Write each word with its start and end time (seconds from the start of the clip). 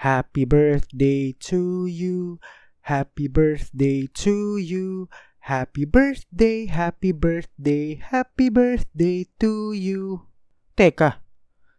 Happy 0.00 0.48
birthday 0.48 1.36
to 1.44 1.84
you. 1.84 2.40
Happy 2.88 3.28
birthday 3.28 4.08
to 4.24 4.56
you. 4.56 5.12
Happy 5.44 5.84
birthday, 5.84 6.64
happy 6.64 7.12
birthday, 7.12 8.00
happy 8.00 8.48
birthday 8.48 9.28
to 9.36 9.76
you. 9.76 10.24
Teka, 10.72 11.20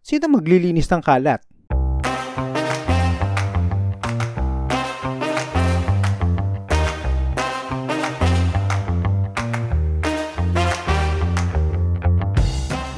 sino 0.05 0.29
maglilinis 0.29 0.85
ng 0.93 1.01
kalat? 1.01 1.41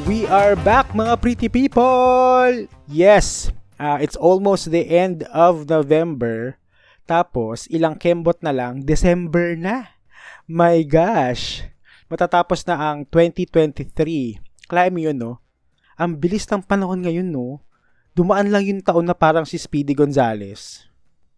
We 0.03 0.27
are 0.27 0.59
back 0.59 0.91
mga 0.91 1.15
pretty 1.23 1.47
people! 1.47 2.67
Yes, 2.91 3.47
uh, 3.83 3.99
it's 3.99 4.15
almost 4.15 4.71
the 4.71 4.87
end 4.87 5.27
of 5.35 5.67
November. 5.67 6.55
Tapos, 7.03 7.67
ilang 7.67 7.99
kembot 7.99 8.39
na 8.39 8.55
lang, 8.55 8.87
December 8.87 9.59
na. 9.59 9.99
My 10.47 10.87
gosh! 10.87 11.67
Matatapos 12.07 12.63
na 12.63 12.79
ang 12.79 13.03
2023. 13.11 14.39
Kaya 14.71 14.87
yun, 14.87 15.19
no? 15.19 15.43
Ang 15.99 16.15
bilis 16.15 16.47
ng 16.47 16.63
panahon 16.63 17.03
ngayon, 17.03 17.27
no? 17.27 17.59
Dumaan 18.15 18.53
lang 18.53 18.63
yung 18.63 18.79
taon 18.79 19.03
na 19.03 19.17
parang 19.17 19.43
si 19.43 19.59
Speedy 19.59 19.91
Gonzales. 19.91 20.87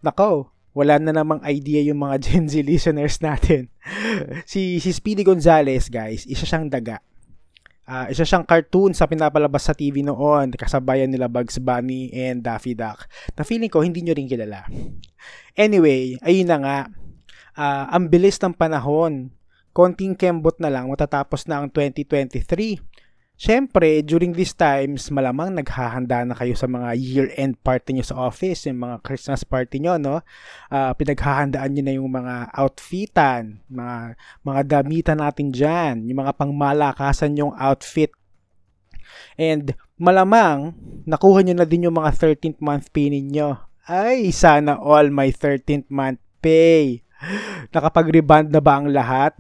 Nako, 0.06 0.54
wala 0.76 1.00
na 1.02 1.16
namang 1.16 1.42
idea 1.48 1.82
yung 1.82 2.04
mga 2.06 2.16
Gen 2.24 2.46
Z 2.46 2.62
listeners 2.62 3.18
natin. 3.26 3.74
si, 4.52 4.78
si 4.78 4.90
Speedy 4.94 5.26
Gonzales, 5.26 5.90
guys, 5.90 6.30
isa 6.30 6.46
siyang 6.46 6.70
daga 6.70 7.02
Uh, 7.86 8.10
isa 8.10 8.26
siyang 8.26 8.42
cartoon 8.42 8.98
sa 8.98 9.06
pinapalabas 9.06 9.70
sa 9.70 9.78
TV 9.78 10.02
noon, 10.02 10.50
kasabayan 10.58 11.06
nila 11.06 11.30
Bugs 11.30 11.62
Bunny 11.62 12.10
and 12.10 12.42
Daffy 12.42 12.74
Duck. 12.74 13.06
Na 13.38 13.46
feeling 13.46 13.70
ko, 13.70 13.86
hindi 13.86 14.02
nyo 14.02 14.18
rin 14.18 14.26
kilala. 14.26 14.66
Anyway, 15.54 16.18
ayun 16.26 16.50
na 16.50 16.58
nga. 16.58 16.80
Uh, 17.54 17.86
ang 17.94 18.10
bilis 18.10 18.42
ng 18.42 18.58
panahon. 18.58 19.30
Konting 19.76 20.18
kembot 20.18 20.58
na 20.58 20.74
lang, 20.74 20.90
matatapos 20.90 21.46
na 21.46 21.62
ang 21.62 21.70
2023. 21.70 22.82
Siyempre, 23.36 24.00
during 24.00 24.32
these 24.32 24.56
times, 24.56 25.12
malamang 25.12 25.52
naghahanda 25.52 26.24
na 26.24 26.32
kayo 26.32 26.56
sa 26.56 26.72
mga 26.72 26.96
year-end 26.96 27.60
party 27.60 27.92
nyo 27.92 28.06
sa 28.08 28.16
office, 28.16 28.64
yung 28.64 28.80
mga 28.80 29.04
Christmas 29.04 29.44
party 29.44 29.84
nyo, 29.84 30.00
no? 30.00 30.24
Uh, 30.72 30.96
pinaghahandaan 30.96 31.76
nyo 31.76 31.84
na 31.84 31.94
yung 32.00 32.08
mga 32.16 32.56
outfitan, 32.56 33.60
mga, 33.68 34.16
mga 34.40 34.62
damitan 34.72 35.20
natin 35.20 35.52
dyan, 35.52 36.08
yung 36.08 36.24
mga 36.24 36.32
pangmalakasan 36.40 37.36
yung 37.36 37.52
outfit. 37.60 38.16
And 39.36 39.76
malamang, 40.00 40.72
nakuha 41.04 41.44
nyo 41.44 41.60
na 41.60 41.68
din 41.68 41.92
yung 41.92 42.00
mga 42.00 42.16
13th 42.16 42.64
month 42.64 42.88
pay 42.96 43.12
ninyo. 43.12 43.60
Ay, 43.84 44.32
sana 44.32 44.80
all 44.80 45.12
my 45.12 45.28
13th 45.28 45.92
month 45.92 46.24
pay. 46.40 47.04
Nakapag-reband 47.76 48.48
na 48.48 48.64
ba 48.64 48.80
ang 48.80 48.88
lahat? 48.88 49.36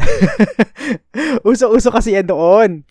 Uso-uso 1.47 1.95
kasi 1.95 2.11
yan 2.19 2.27
doon 2.27 2.83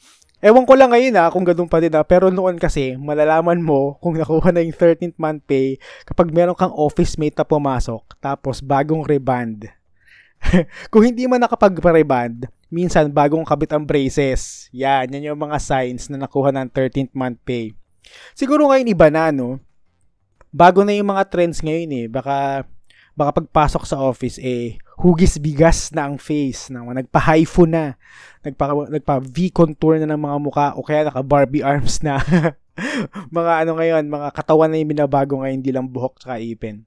Ewan 0.44 0.68
ko 0.68 0.76
lang 0.76 0.92
ngayon 0.92 1.16
ha, 1.16 1.24
ah, 1.24 1.30
kung 1.32 1.40
ganun 1.40 1.72
pa 1.72 1.80
din 1.80 1.96
ha, 1.96 2.04
ah. 2.04 2.06
pero 2.06 2.28
noon 2.28 2.60
kasi, 2.60 3.00
malalaman 3.00 3.64
mo 3.64 3.96
kung 4.04 4.12
nakuha 4.12 4.52
na 4.52 4.60
yung 4.60 4.76
13th 4.76 5.16
month 5.16 5.40
pay 5.48 5.80
kapag 6.04 6.28
meron 6.36 6.52
kang 6.52 6.76
office 6.76 7.16
mate 7.16 7.32
na 7.32 7.48
pumasok, 7.48 8.04
tapos 8.20 8.60
bagong 8.60 9.08
reband. 9.08 9.72
kung 10.92 11.00
hindi 11.00 11.24
man 11.24 11.40
nakapag-reband, 11.40 12.44
minsan 12.68 13.08
bagong 13.08 13.40
kabit 13.40 13.72
ang 13.72 13.88
braces. 13.88 14.68
Yan, 14.76 15.08
yan 15.16 15.32
yung 15.32 15.40
mga 15.40 15.56
signs 15.56 16.12
na 16.12 16.20
nakuha 16.20 16.52
ng 16.52 16.68
13th 16.68 17.16
month 17.16 17.40
pay. 17.40 17.72
Siguro 18.36 18.68
ngayon 18.68 18.92
iba 18.92 19.08
na, 19.08 19.32
no? 19.32 19.56
Bago 20.52 20.84
na 20.84 20.92
yung 20.92 21.08
mga 21.08 21.24
trends 21.32 21.64
ngayon 21.64 22.04
eh. 22.04 22.06
Baka 22.12 22.68
baka 23.16 23.40
pagpasok 23.40 23.86
sa 23.86 23.96
office 24.02 24.42
eh 24.42 24.76
hugis 24.98 25.38
bigas 25.42 25.90
na 25.90 26.06
ang 26.06 26.16
face 26.18 26.70
na 26.70 26.86
nagpa-hypho 26.86 27.66
na 27.66 27.98
nagpa 28.46 28.90
nagpa 28.90 29.18
V 29.18 29.50
contour 29.50 29.98
na 29.98 30.14
ng 30.14 30.20
mga 30.20 30.36
mukha 30.38 30.66
o 30.78 30.86
kaya 30.86 31.08
naka 31.08 31.22
Barbie 31.24 31.66
arms 31.66 32.04
na 32.04 32.22
mga 33.36 33.52
ano 33.66 33.78
ngayon 33.78 34.04
mga 34.06 34.28
katawan 34.34 34.70
na 34.70 34.78
yung 34.78 34.94
binabago 34.94 35.42
ngayon 35.42 35.58
hindi 35.58 35.74
lang 35.74 35.90
buhok 35.90 36.22
tsaka 36.22 36.38
ipin 36.38 36.86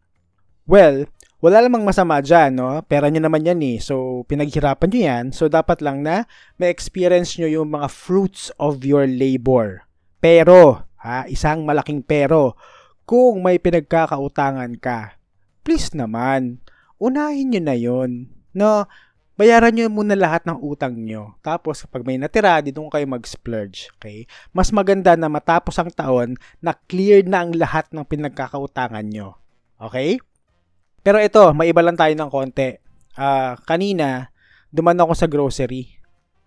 well 0.64 1.04
wala 1.38 1.62
lamang 1.62 1.86
masama 1.86 2.18
dyan, 2.18 2.58
no? 2.58 2.82
Pera 2.90 3.14
nyo 3.14 3.22
naman 3.22 3.46
yan 3.46 3.62
eh. 3.62 3.78
So, 3.78 4.26
pinaghirapan 4.26 4.90
nyo 4.90 5.02
yan. 5.06 5.26
So, 5.38 5.46
dapat 5.46 5.86
lang 5.86 6.02
na 6.02 6.26
ma-experience 6.58 7.38
nyo 7.38 7.46
yung 7.46 7.78
mga 7.78 7.94
fruits 7.94 8.50
of 8.58 8.82
your 8.82 9.06
labor. 9.06 9.86
Pero, 10.18 10.90
ha, 10.98 11.30
isang 11.30 11.62
malaking 11.62 12.02
pero, 12.02 12.58
kung 13.06 13.46
may 13.46 13.62
pinagkakautangan 13.62 14.82
ka, 14.82 15.22
please 15.62 15.94
naman, 15.94 16.58
unahin 16.98 17.54
nyo 17.54 17.62
na 17.62 17.76
yon 17.78 18.12
No, 18.58 18.90
bayaran 19.38 19.78
nyo 19.78 19.86
muna 19.88 20.18
lahat 20.18 20.44
ng 20.50 20.58
utang 20.66 20.98
nyo. 20.98 21.38
Tapos, 21.46 21.86
kapag 21.86 22.04
may 22.04 22.18
natira, 22.18 22.58
dito 22.60 22.82
kayo 22.90 23.06
mag-splurge. 23.06 23.94
Okay? 23.98 24.26
Mas 24.50 24.74
maganda 24.74 25.14
na 25.14 25.30
matapos 25.30 25.78
ang 25.78 25.94
taon 25.94 26.36
na 26.58 26.74
clear 26.74 27.22
na 27.24 27.46
ang 27.46 27.54
lahat 27.54 27.86
ng 27.94 28.02
pinagkakautangan 28.02 29.06
nyo. 29.06 29.38
Okay? 29.78 30.18
Pero 31.06 31.22
ito, 31.22 31.54
maiba 31.54 31.86
lang 31.86 31.96
tayo 31.96 32.12
ng 32.18 32.30
konti. 32.34 32.82
Uh, 33.14 33.54
kanina, 33.64 34.34
duman 34.74 34.98
ako 34.98 35.14
sa 35.14 35.30
grocery. 35.30 35.96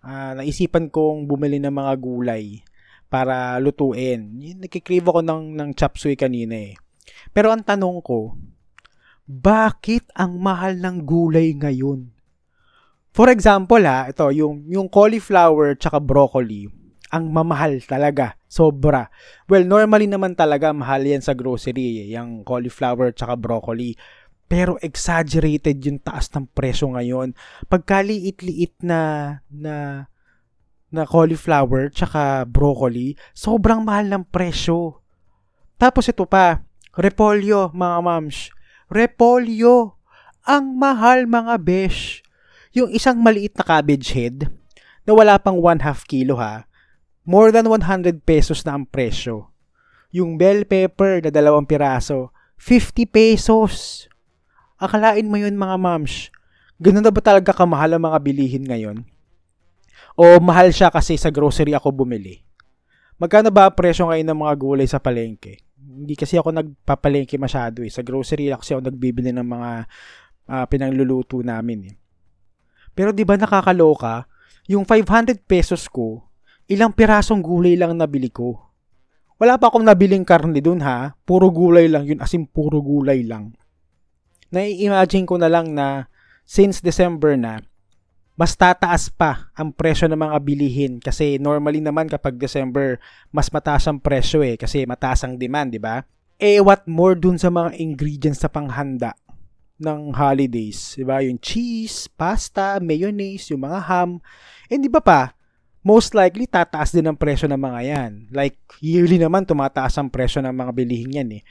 Uh, 0.03 0.35
naisipan 0.35 0.91
kong 0.91 1.25
bumili 1.25 1.63
ng 1.63 1.71
mga 1.71 1.93
gulay 1.95 2.59
para 3.07 3.55
lutuin. 3.63 4.19
Nakikrave 4.59 5.07
ako 5.07 5.19
ng, 5.23 5.43
ng 5.55 5.69
chop 5.79 5.95
suey 5.95 6.19
kanina 6.19 6.55
eh. 6.55 6.73
Pero 7.31 7.51
ang 7.51 7.63
tanong 7.63 8.03
ko, 8.03 8.35
bakit 9.31 10.03
ang 10.11 10.43
mahal 10.43 10.75
ng 10.75 11.07
gulay 11.07 11.55
ngayon? 11.55 12.11
For 13.15 13.31
example 13.31 13.79
ha, 13.87 14.11
ito 14.11 14.27
yung 14.35 14.67
yung 14.67 14.91
cauliflower 14.91 15.79
tsaka 15.79 16.03
broccoli, 16.03 16.67
ang 17.11 17.31
mamahal 17.31 17.79
talaga, 17.83 18.35
sobra. 18.47 19.07
Well, 19.47 19.63
normally 19.67 20.07
naman 20.07 20.35
talaga 20.35 20.75
mahal 20.75 21.03
yan 21.07 21.23
sa 21.23 21.35
grocery, 21.35 22.11
yung 22.11 22.43
cauliflower 22.43 23.15
tsaka 23.15 23.39
broccoli. 23.39 23.95
Pero 24.51 24.75
exaggerated 24.83 25.79
yung 25.79 26.03
taas 26.03 26.27
ng 26.35 26.51
presyo 26.51 26.91
ngayon. 26.91 27.31
Pagkaliit-liit 27.71 28.83
na 28.83 28.99
na 29.47 30.07
na 30.91 31.07
cauliflower 31.07 31.87
tsaka 31.87 32.43
broccoli, 32.43 33.15
sobrang 33.31 33.79
mahal 33.87 34.11
ng 34.11 34.27
presyo. 34.27 34.99
Tapos 35.79 36.03
ito 36.11 36.27
pa, 36.27 36.59
repolyo, 36.99 37.71
mga 37.71 37.97
moms 38.03 38.51
repolyo. 38.91 39.95
Ang 40.43 40.75
mahal 40.75 41.25
mga 41.25 41.55
besh. 41.63 42.19
Yung 42.75 42.91
isang 42.91 43.23
maliit 43.23 43.55
na 43.55 43.63
cabbage 43.63 44.11
head 44.11 44.51
na 45.07 45.11
wala 45.15 45.39
pang 45.39 45.57
1 45.57 45.81
half 45.81 46.05
kilo 46.05 46.37
ha, 46.37 46.67
more 47.25 47.49
than 47.49 47.67
100 47.67 48.21
pesos 48.23 48.61
na 48.67 48.77
ang 48.77 48.85
presyo. 48.85 49.49
Yung 50.11 50.35
bell 50.35 50.67
pepper 50.67 51.23
na 51.23 51.31
dalawang 51.31 51.67
piraso, 51.67 52.35
50 52.59 53.07
pesos. 53.07 54.05
Akalain 54.77 55.27
mo 55.27 55.39
yun 55.39 55.55
mga 55.55 55.77
moms. 55.79 56.29
Ganun 56.81 57.05
na 57.05 57.13
ba 57.13 57.21
talaga 57.21 57.53
kamahal 57.53 57.95
ang 57.95 58.03
mga 58.11 58.19
bilihin 58.19 58.65
ngayon? 58.65 58.97
O 60.17 60.41
mahal 60.43 60.73
siya 60.73 60.91
kasi 60.91 61.15
sa 61.15 61.31
grocery 61.31 61.71
ako 61.71 61.93
bumili? 61.93 62.43
Magkano 63.21 63.53
ba 63.53 63.69
ang 63.69 63.77
presyo 63.77 64.09
ngayon 64.09 64.27
ng 64.27 64.39
mga 64.41 64.53
gulay 64.57 64.87
sa 64.89 64.97
palengke? 64.97 65.61
Hindi 65.81 66.13
kasi 66.13 66.37
ako 66.37 66.53
nagpapalengke 66.53 67.35
masyado 67.41 67.81
eh. 67.81 67.89
Sa 67.89 68.05
grocery 68.05 68.53
kasi 68.53 68.77
ako 68.77 68.87
nagbibili 68.87 69.33
ng 69.33 69.47
mga 69.47 69.71
uh, 70.49 70.65
pinangluluto 70.69 71.41
namin 71.41 71.79
eh. 71.91 71.95
Pero 72.91 73.15
'di 73.15 73.23
ba 73.23 73.39
nakakaloka, 73.39 74.27
yung 74.69 74.85
500 74.85 75.41
pesos 75.43 75.87
ko, 75.89 76.27
ilang 76.69 76.93
pirasong 76.93 77.41
gulay 77.41 77.75
lang 77.75 77.97
nabili 77.97 78.29
ko. 78.29 78.71
Wala 79.41 79.57
pa 79.57 79.73
akong 79.73 79.81
nabiling 79.81 80.21
karne 80.21 80.61
dun 80.61 80.85
ha. 80.85 81.17
Puro 81.25 81.49
gulay 81.49 81.89
lang 81.89 82.05
yun, 82.05 82.21
as 82.21 82.31
in 82.37 82.45
puro 82.45 82.77
gulay 82.77 83.25
lang. 83.25 83.57
Nai-imagine 84.53 85.25
ko 85.25 85.41
na 85.41 85.49
lang 85.49 85.73
na 85.73 86.05
since 86.45 86.83
December 86.83 87.33
na, 87.39 87.57
mas 88.39 88.55
tataas 88.55 89.11
pa 89.11 89.51
ang 89.53 89.75
presyo 89.75 90.07
ng 90.07 90.19
mga 90.19 90.37
bilihin 90.39 90.93
kasi 91.03 91.35
normally 91.35 91.83
naman 91.83 92.07
kapag 92.07 92.39
December 92.39 92.97
mas 93.29 93.51
mataas 93.51 93.85
ang 93.91 93.99
presyo 93.99 94.39
eh 94.39 94.55
kasi 94.55 94.87
mataas 94.87 95.27
ang 95.27 95.35
demand, 95.35 95.75
di 95.75 95.81
ba? 95.81 96.03
Eh 96.41 96.57
what 96.63 96.87
more 96.87 97.13
dun 97.13 97.35
sa 97.35 97.51
mga 97.51 97.75
ingredients 97.77 98.41
sa 98.41 98.49
panghanda 98.49 99.13
ng 99.81 100.15
holidays, 100.15 100.95
di 100.95 101.03
ba? 101.03 101.19
Yung 101.19 101.41
cheese, 101.41 102.07
pasta, 102.07 102.79
mayonnaise, 102.79 103.51
yung 103.51 103.67
mga 103.67 103.79
ham. 103.89 104.09
Eh 104.71 104.79
di 104.79 104.87
ba 104.87 105.03
pa? 105.03 105.35
Most 105.81 106.13
likely 106.13 106.45
tataas 106.45 106.93
din 106.93 107.09
ang 107.09 107.17
presyo 107.17 107.49
ng 107.49 107.57
mga 107.57 107.79
yan. 107.83 108.11
Like 108.31 108.57
yearly 108.79 109.17
naman 109.17 109.49
tumataas 109.49 109.97
ang 109.97 110.07
presyo 110.13 110.39
ng 110.45 110.53
mga 110.53 110.71
bilihin 110.71 111.17
yan 111.19 111.29
eh. 111.41 111.43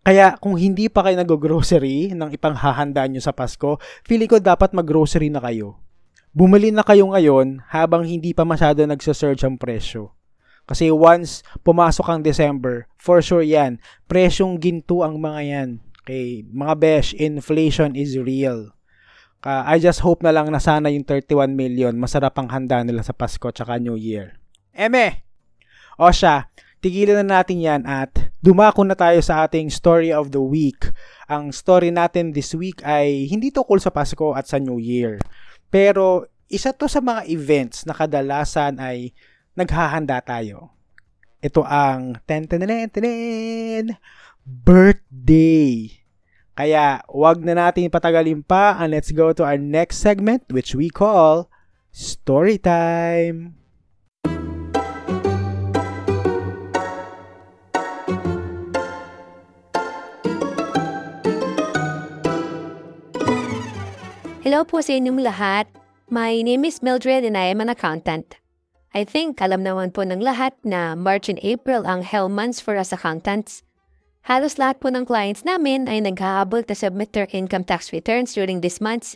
Kaya 0.00 0.38
kung 0.40 0.56
hindi 0.56 0.88
pa 0.88 1.04
kayo 1.04 1.20
nag-grocery 1.20 2.16
ng 2.16 2.32
ipanghahanda 2.32 3.04
nyo 3.04 3.20
sa 3.20 3.36
Pasko, 3.36 3.76
feeling 4.08 4.30
ko 4.30 4.40
dapat 4.40 4.72
mag-grocery 4.72 5.28
na 5.28 5.44
kayo 5.44 5.89
bumili 6.30 6.70
na 6.70 6.86
kayo 6.86 7.10
ngayon 7.10 7.62
habang 7.66 8.06
hindi 8.06 8.30
pa 8.30 8.46
masyado 8.46 8.82
nagsa-surge 8.86 9.42
ang 9.42 9.58
presyo. 9.58 10.14
Kasi 10.70 10.86
once 10.94 11.42
pumasok 11.66 12.06
ang 12.06 12.20
December, 12.22 12.86
for 12.94 13.18
sure 13.18 13.42
yan, 13.42 13.82
presyong 14.06 14.62
ginto 14.62 15.02
ang 15.02 15.18
mga 15.18 15.40
yan. 15.42 15.70
Okay, 16.00 16.46
mga 16.46 16.74
besh, 16.78 17.10
inflation 17.18 17.98
is 17.98 18.14
real. 18.14 18.70
Uh, 19.40 19.64
I 19.64 19.80
just 19.80 20.04
hope 20.04 20.20
na 20.20 20.30
lang 20.30 20.52
na 20.52 20.60
sana 20.60 20.92
yung 20.92 21.02
31 21.02 21.56
million 21.56 21.96
masarap 21.96 22.36
ang 22.36 22.52
handa 22.52 22.84
nila 22.84 23.00
sa 23.00 23.16
Pasko 23.16 23.48
tsaka 23.50 23.80
New 23.80 23.96
Year. 23.96 24.36
Eme! 24.76 25.24
O 25.96 26.12
siya, 26.12 26.52
tigilan 26.84 27.24
na 27.24 27.40
natin 27.40 27.60
yan 27.60 27.82
at 27.88 28.30
dumako 28.44 28.84
na 28.84 28.94
tayo 28.96 29.18
sa 29.24 29.44
ating 29.44 29.72
story 29.72 30.12
of 30.12 30.32
the 30.32 30.40
week. 30.40 30.92
Ang 31.26 31.56
story 31.56 31.88
natin 31.88 32.36
this 32.36 32.52
week 32.52 32.84
ay 32.84 33.26
hindi 33.28 33.48
tungkol 33.48 33.80
sa 33.80 33.92
Pasko 33.92 34.36
at 34.36 34.44
sa 34.44 34.60
New 34.60 34.80
Year. 34.80 35.20
Pero 35.70 36.26
isa 36.50 36.74
to 36.74 36.90
sa 36.90 36.98
mga 36.98 37.30
events 37.30 37.86
na 37.86 37.94
kadalasan 37.94 38.82
ay 38.82 39.14
naghahanda 39.54 40.18
tayo. 40.18 40.74
Ito 41.40 41.62
ang 41.64 42.18
ten 42.26 42.50
ten 42.50 42.66
ten 42.66 42.90
ten 42.90 43.84
birthday. 44.44 45.94
Kaya 46.58 47.00
wag 47.08 47.40
na 47.40 47.56
natin 47.56 47.88
patagalin 47.88 48.42
pa 48.44 48.76
and 48.76 48.92
let's 48.92 49.14
go 49.14 49.32
to 49.32 49.46
our 49.46 49.56
next 49.56 50.02
segment 50.02 50.44
which 50.50 50.74
we 50.74 50.90
call 50.90 51.48
Story 51.94 52.58
Time. 52.58 53.59
Hello 64.50 64.66
po 64.66 64.82
sa 64.82 64.98
inyong 64.98 65.22
lahat. 65.22 65.70
My 66.10 66.42
name 66.42 66.66
is 66.66 66.82
Mildred 66.82 67.22
and 67.22 67.38
I 67.38 67.54
am 67.54 67.62
an 67.62 67.70
accountant. 67.70 68.34
I 68.90 69.06
think 69.06 69.38
alam 69.38 69.62
naman 69.62 69.94
po 69.94 70.02
ng 70.02 70.18
lahat 70.18 70.58
na 70.66 70.98
March 70.98 71.30
and 71.30 71.38
April 71.46 71.86
ang 71.86 72.02
hell 72.02 72.26
months 72.26 72.58
for 72.58 72.74
us 72.74 72.90
accountants. 72.90 73.62
Halos 74.26 74.58
lahat 74.58 74.82
po 74.82 74.90
ng 74.90 75.06
clients 75.06 75.46
namin 75.46 75.86
ay 75.86 76.02
naghahabol 76.02 76.66
to 76.66 76.74
submit 76.74 77.14
their 77.14 77.30
income 77.30 77.62
tax 77.62 77.94
returns 77.94 78.34
during 78.34 78.58
this 78.58 78.82
months. 78.82 79.14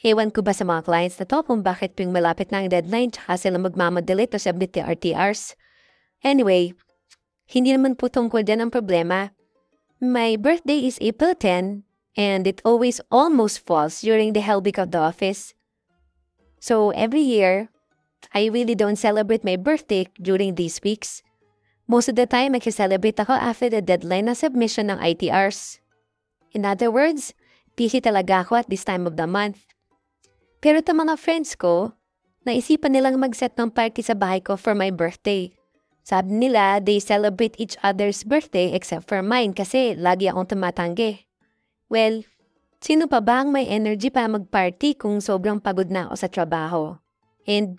Ewan 0.00 0.32
ko 0.32 0.40
ba 0.40 0.56
sa 0.56 0.64
mga 0.64 0.88
clients 0.88 1.20
na 1.20 1.28
to 1.28 1.44
kung 1.44 1.60
bakit 1.60 2.00
tuwing 2.00 2.16
malapit 2.16 2.48
na 2.48 2.64
ang 2.64 2.72
deadline 2.72 3.12
tsaka 3.12 3.36
sila 3.36 3.60
magmamadali 3.60 4.24
to 4.32 4.40
submit 4.40 4.72
the 4.72 4.80
RTRs. 4.80 5.60
Anyway, 6.24 6.72
hindi 7.52 7.68
naman 7.68 8.00
po 8.00 8.08
tungkol 8.08 8.40
din 8.40 8.64
ang 8.64 8.72
problema. 8.72 9.28
My 10.00 10.40
birthday 10.40 10.88
is 10.88 10.96
April 11.04 11.36
10 11.36 11.84
and 12.16 12.46
it 12.46 12.62
always 12.64 13.00
almost 13.10 13.60
falls 13.60 14.00
during 14.00 14.32
the 14.32 14.42
week 14.62 14.78
of 14.78 14.90
the 14.90 14.98
office. 14.98 15.54
So 16.60 16.90
every 16.90 17.20
year, 17.20 17.68
I 18.32 18.46
really 18.48 18.74
don't 18.74 18.96
celebrate 18.96 19.44
my 19.44 19.56
birthday 19.56 20.08
during 20.16 20.54
these 20.54 20.80
weeks. 20.82 21.22
Most 21.86 22.08
of 22.08 22.16
the 22.16 22.24
time, 22.24 22.56
mag-celebrate 22.56 23.20
ako 23.20 23.36
after 23.36 23.68
the 23.68 23.84
deadline 23.84 24.24
na 24.24 24.32
submission 24.32 24.88
ng 24.88 24.96
ITRs. 24.96 25.84
In 26.56 26.64
other 26.64 26.88
words, 26.88 27.36
busy 27.76 28.00
talaga 28.00 28.46
ako 28.46 28.64
at 28.64 28.70
this 28.72 28.86
time 28.86 29.04
of 29.04 29.20
the 29.20 29.28
month. 29.28 29.68
Pero 30.64 30.80
ta 30.80 30.96
mga 30.96 31.20
friends 31.20 31.52
ko, 31.52 31.92
naisipan 32.48 32.96
nilang 32.96 33.20
mag-set 33.20 33.52
ng 33.60 33.68
party 33.68 34.00
sa 34.00 34.16
bahay 34.16 34.40
ko 34.40 34.56
for 34.56 34.72
my 34.72 34.88
birthday. 34.88 35.52
Sabi 36.00 36.36
nila, 36.36 36.80
they 36.80 37.00
celebrate 37.00 37.56
each 37.60 37.76
other's 37.84 38.24
birthday 38.24 38.72
except 38.72 39.04
for 39.04 39.20
mine 39.20 39.52
kasi 39.52 39.92
lagi 39.92 40.32
akong 40.32 40.48
tumatanggi. 40.48 41.28
Well, 41.94 42.26
sino 42.82 43.06
pa 43.06 43.22
ba 43.22 43.46
ang 43.46 43.54
may 43.54 43.70
energy 43.70 44.10
para 44.10 44.26
mag-party 44.26 44.98
kung 44.98 45.22
sobrang 45.22 45.62
pagod 45.62 45.94
na 45.94 46.10
ako 46.10 46.14
sa 46.18 46.26
trabaho? 46.26 46.98
And 47.46 47.78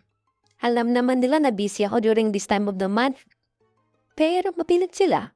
alam 0.64 0.96
naman 0.96 1.20
nila 1.20 1.44
na 1.44 1.52
busy 1.52 1.84
ako 1.84 2.00
during 2.00 2.32
this 2.32 2.48
time 2.48 2.72
of 2.72 2.80
the 2.80 2.88
month 2.88 3.28
pero 4.16 4.56
mapilit 4.56 4.96
sila. 4.96 5.36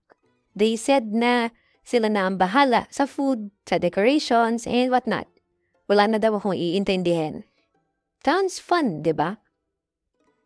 They 0.56 0.80
said 0.80 1.12
na 1.12 1.52
sila 1.84 2.08
na 2.08 2.32
ang 2.32 2.40
bahala 2.40 2.88
sa 2.88 3.04
food, 3.04 3.52
sa 3.68 3.76
decorations, 3.76 4.64
and 4.64 4.88
whatnot. 4.88 5.28
Wala 5.92 6.08
na 6.08 6.18
daw 6.18 6.40
akong 6.40 6.56
iintindihin. 6.56 7.44
Sounds 8.24 8.64
fun, 8.64 9.04
di 9.04 9.12
ba? 9.12 9.44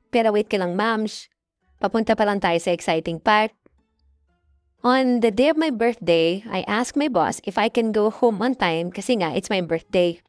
Pero 0.09 0.33
wait 0.33 0.49
ka 0.49 0.57
lang, 0.57 0.73
mams. 0.73 1.29
Papunta 1.77 2.17
pa 2.17 2.25
lang 2.25 2.41
tayo 2.41 2.57
sa 2.57 2.73
exciting 2.73 3.21
part. 3.21 3.53
On 4.83 5.23
the 5.23 5.31
day 5.31 5.47
of 5.47 5.55
my 5.55 5.71
birthday, 5.71 6.43
I 6.51 6.67
asked 6.67 6.99
my 6.99 7.07
boss 7.07 7.39
if 7.47 7.57
I 7.57 7.71
can 7.71 7.95
go 7.95 8.11
home 8.11 8.43
on 8.43 8.59
time 8.59 8.91
kasi 8.91 9.15
nga 9.15 9.31
it's 9.31 9.47
my 9.47 9.63
birthday. 9.63 10.19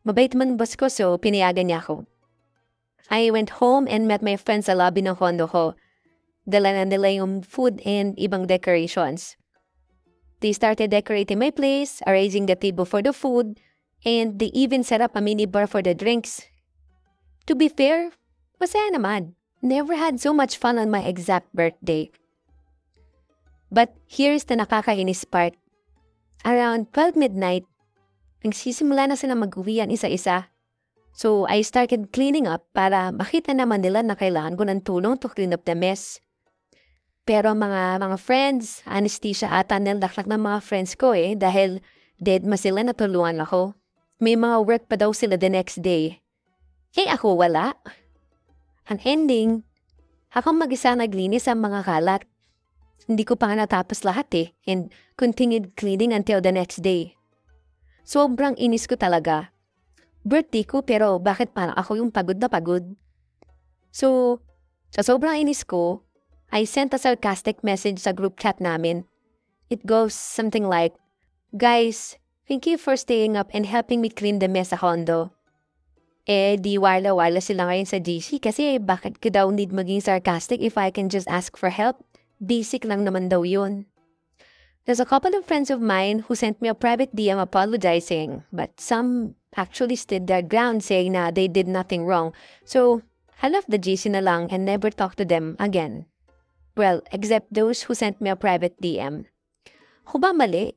Mabait 0.00 0.32
man 0.32 0.56
boss 0.56 0.80
ko 0.80 0.88
so 0.88 1.20
pinayagan 1.20 1.68
niya 1.68 1.84
ako. 1.84 2.08
I 3.12 3.28
went 3.28 3.60
home 3.60 3.84
and 3.84 4.08
met 4.08 4.24
my 4.24 4.40
friends 4.40 4.64
sa 4.64 4.72
lobby 4.72 5.04
ng 5.04 5.20
condo 5.20 5.44
ko 5.44 5.76
dala 6.48 6.72
na 6.72 6.88
nila 6.88 7.12
yung 7.12 7.44
food 7.44 7.84
and 7.84 8.16
ibang 8.16 8.48
decorations. 8.48 9.36
They 10.40 10.56
started 10.56 10.88
decorating 10.88 11.36
my 11.36 11.52
place, 11.52 12.00
arranging 12.08 12.48
the 12.48 12.56
table 12.56 12.88
for 12.88 13.04
the 13.04 13.12
food, 13.12 13.60
and 14.08 14.40
they 14.40 14.48
even 14.56 14.80
set 14.80 15.04
up 15.04 15.12
a 15.12 15.20
mini 15.20 15.44
bar 15.44 15.68
for 15.68 15.84
the 15.84 15.92
drinks. 15.92 16.48
To 17.44 17.52
be 17.52 17.68
fair, 17.68 18.16
masaya 18.56 18.88
naman. 18.88 19.36
Never 19.60 19.98
had 19.98 20.22
so 20.22 20.32
much 20.32 20.56
fun 20.56 20.78
on 20.78 20.88
my 20.88 21.02
exact 21.04 21.52
birthday. 21.52 22.08
But 23.68 23.92
here's 24.08 24.48
the 24.48 24.56
nakakainis 24.56 25.28
part. 25.28 25.56
Around 26.44 26.92
12 26.96 27.20
midnight, 27.20 27.64
nagsisimula 28.40 29.12
na 29.12 29.16
sila 29.16 29.36
mag-uwian 29.36 29.92
isa-isa. 29.92 30.48
So 31.12 31.50
I 31.50 31.66
started 31.66 32.14
cleaning 32.14 32.46
up 32.46 32.70
para 32.72 33.10
makita 33.10 33.50
naman 33.50 33.82
nila 33.82 34.06
na 34.06 34.14
kailangan 34.14 34.54
ko 34.54 34.62
ng 34.64 34.80
tulong 34.86 35.18
to 35.18 35.26
clean 35.26 35.50
up 35.50 35.66
the 35.66 35.74
mess. 35.74 36.22
Pero 37.28 37.52
mga 37.52 38.00
mga 38.00 38.16
friends, 38.16 38.80
anesthesia 38.88 39.52
ata 39.52 39.76
nilaklak 39.76 40.24
ng 40.24 40.40
mga 40.40 40.58
friends 40.64 40.96
ko 40.96 41.12
eh 41.12 41.36
dahil 41.36 41.84
dead 42.16 42.46
ma 42.46 42.56
sila 42.56 42.80
natulungan 42.80 43.44
ako. 43.44 43.76
May 44.22 44.38
mga 44.38 44.64
work 44.64 44.84
pa 44.88 44.96
daw 44.96 45.12
sila 45.12 45.36
the 45.36 45.52
next 45.52 45.84
day. 45.84 46.24
Eh 46.96 47.10
ako 47.10 47.36
wala. 47.36 47.76
Ang 48.88 48.98
ending, 49.04 49.50
ako 50.32 50.56
mag-isa 50.56 50.96
naglinis 50.96 51.44
ang 51.50 51.60
mga 51.60 51.84
kalat. 51.84 52.22
Hindi 53.08 53.24
ko 53.24 53.40
pa 53.40 53.56
natapos 53.56 54.04
lahat 54.04 54.28
eh 54.36 54.48
and 54.68 54.92
continued 55.16 55.72
cleaning 55.80 56.12
until 56.12 56.44
the 56.44 56.52
next 56.52 56.84
day. 56.84 57.16
Sobrang 58.04 58.52
inis 58.60 58.84
ko 58.84 59.00
talaga. 59.00 59.48
Birthday 60.28 60.68
ko 60.68 60.84
pero 60.84 61.16
bakit 61.16 61.56
parang 61.56 61.72
ako 61.72 62.04
yung 62.04 62.12
pagod 62.12 62.36
na 62.36 62.52
pagod? 62.52 62.84
So, 63.88 64.38
sa 64.92 65.00
sobrang 65.00 65.40
inis 65.40 65.64
ko, 65.64 66.04
I 66.52 66.68
sent 66.68 66.92
a 66.92 67.00
sarcastic 67.00 67.64
message 67.64 68.00
sa 68.00 68.12
group 68.12 68.36
chat 68.36 68.60
namin. 68.60 69.08
It 69.72 69.88
goes 69.88 70.12
something 70.12 70.64
like, 70.64 70.96
Guys, 71.56 72.20
thank 72.44 72.68
you 72.68 72.76
for 72.76 72.96
staying 72.96 73.36
up 73.36 73.48
and 73.56 73.64
helping 73.64 74.04
me 74.04 74.12
clean 74.12 74.40
the 74.40 74.48
mess 74.48 74.72
sa 74.72 74.80
condo. 74.80 75.32
Eh, 76.28 76.60
di 76.60 76.76
wala-wala 76.76 77.40
sila 77.40 77.72
ngayon 77.72 77.88
sa 77.88 78.00
GC 78.00 78.40
kasi 78.40 78.76
bakit 78.76 79.16
ko 79.16 79.32
daw 79.32 79.48
need 79.48 79.72
maging 79.72 80.04
sarcastic 80.04 80.60
if 80.60 80.76
I 80.76 80.92
can 80.92 81.08
just 81.08 81.24
ask 81.28 81.56
for 81.56 81.72
help? 81.72 82.04
Basic 82.38 82.86
lang 82.86 83.02
naman 83.02 83.28
daw 83.28 83.42
yun. 83.42 83.86
There's 84.88 85.04
a 85.04 85.08
couple 85.08 85.36
of 85.36 85.44
friends 85.44 85.68
of 85.68 85.84
mine 85.84 86.24
who 86.24 86.34
sent 86.34 86.62
me 86.64 86.72
a 86.72 86.74
private 86.74 87.12
DM 87.12 87.36
apologizing, 87.36 88.48
but 88.48 88.80
some 88.80 89.36
actually 89.52 89.96
stood 90.00 90.26
their 90.26 90.40
ground 90.40 90.80
saying 90.80 91.12
na 91.12 91.30
they 91.30 91.44
did 91.44 91.68
nothing 91.68 92.08
wrong. 92.08 92.32
So, 92.64 93.02
I 93.42 93.52
left 93.52 93.68
the 93.68 93.78
GC 93.78 94.10
na 94.10 94.24
lang 94.24 94.48
and 94.48 94.64
never 94.64 94.88
talked 94.88 95.18
to 95.18 95.28
them 95.28 95.60
again. 95.60 96.06
Well, 96.72 97.02
except 97.12 97.52
those 97.52 97.84
who 97.84 97.94
sent 97.94 98.22
me 98.22 98.30
a 98.30 98.38
private 98.38 98.80
DM. 98.80 99.26
Ho 100.08 100.18
ba 100.18 100.32
mali? 100.32 100.72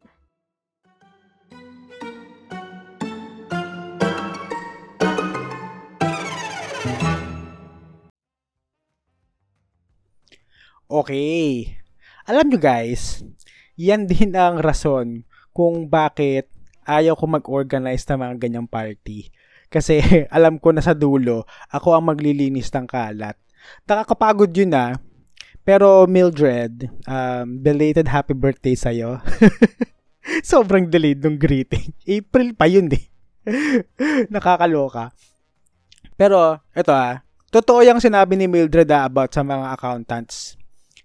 Okay. 10.88 11.78
Alam 12.30 12.54
nyo 12.54 12.60
guys, 12.62 13.26
yan 13.76 14.06
din 14.06 14.38
ang 14.38 14.62
rason 14.62 15.26
kung 15.52 15.90
bakit 15.90 16.48
ayaw 16.88 17.18
ko 17.18 17.26
mag-organize 17.28 18.06
ng 18.08 18.20
mga 18.22 18.36
ganyang 18.38 18.70
party. 18.70 19.30
Kasi 19.72 20.02
alam 20.36 20.60
ko 20.60 20.76
na 20.76 20.84
sa 20.84 20.98
dulo, 20.98 21.48
ako 21.72 21.98
ang 21.98 22.10
maglilinis 22.12 22.70
ng 22.72 22.86
kalat. 22.86 23.38
Nakakapagod 23.86 24.52
yun 24.54 24.74
ah, 24.74 24.98
pero 25.62 26.10
Mildred, 26.10 26.90
um, 27.06 27.62
belated 27.62 28.10
happy 28.10 28.34
birthday 28.34 28.74
sa'yo. 28.74 29.22
Sobrang 30.46 30.90
delayed 30.90 31.22
nung 31.22 31.38
greeting. 31.38 31.94
April 32.18 32.58
pa 32.58 32.66
yun 32.66 32.90
eh. 32.90 33.06
Nakakaloka. 34.34 35.14
Pero, 36.18 36.62
ito 36.74 36.94
ah, 36.94 37.22
totoo 37.54 37.86
yung 37.86 38.02
sinabi 38.02 38.38
ni 38.38 38.50
Mildred 38.50 38.90
ah, 38.90 39.06
about 39.06 39.34
sa 39.34 39.46
mga 39.46 39.78
accountants. 39.78 40.61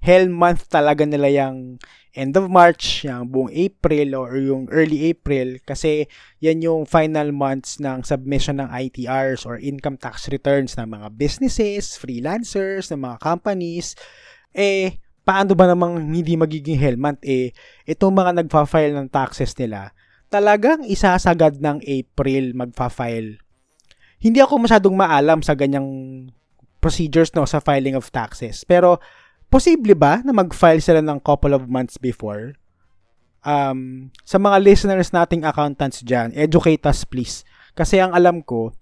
Hell 0.06 0.30
month 0.30 0.70
talaga 0.70 1.02
nila 1.02 1.26
yung 1.26 1.82
end 2.14 2.38
of 2.38 2.46
March, 2.46 3.02
yung 3.02 3.26
buong 3.26 3.50
April 3.50 4.14
or 4.14 4.38
yung 4.38 4.70
early 4.70 5.10
April 5.10 5.58
kasi 5.66 6.06
yan 6.38 6.62
yung 6.62 6.86
final 6.86 7.34
months 7.34 7.82
ng 7.82 8.06
submission 8.06 8.62
ng 8.62 8.70
ITRs 8.70 9.42
or 9.42 9.58
income 9.58 9.98
tax 9.98 10.30
returns 10.30 10.78
ng 10.78 10.86
mga 10.86 11.10
businesses, 11.18 11.98
freelancers, 11.98 12.86
ng 12.94 13.02
mga 13.02 13.18
companies 13.18 13.98
eh, 14.56 15.02
paano 15.26 15.52
ba 15.52 15.68
namang 15.68 15.98
hindi 16.00 16.38
magiging 16.38 16.78
hell 16.78 16.96
month 16.96 17.20
eh, 17.26 17.52
itong 17.84 18.14
mga 18.14 18.46
nagfa-file 18.46 18.94
ng 18.96 19.10
taxes 19.12 19.52
nila, 19.58 19.92
talagang 20.32 20.86
isasagad 20.86 21.60
ng 21.60 21.84
April 21.84 22.54
magfa-file. 22.54 23.42
Hindi 24.16 24.38
ako 24.40 24.64
masyadong 24.64 24.96
maalam 24.96 25.44
sa 25.44 25.52
ganyang 25.52 25.84
procedures 26.80 27.34
no 27.34 27.44
sa 27.44 27.60
filing 27.60 27.98
of 27.98 28.08
taxes. 28.14 28.64
Pero 28.64 29.02
posible 29.56 29.96
ba 29.96 30.20
na 30.20 30.36
mag-file 30.36 30.84
sila 30.84 31.00
ng 31.00 31.16
couple 31.25 31.56
of 31.56 31.64
months 31.64 31.96
before? 31.96 32.52
Um, 33.40 34.12
sa 34.20 34.36
mga 34.36 34.60
listeners 34.60 35.16
nating 35.16 35.48
accountants 35.48 36.04
dyan, 36.04 36.36
educate 36.36 36.84
us 36.84 37.08
please. 37.08 37.40
Kasi 37.72 37.96
ang 37.96 38.12
alam 38.12 38.44
ko, 38.44 38.76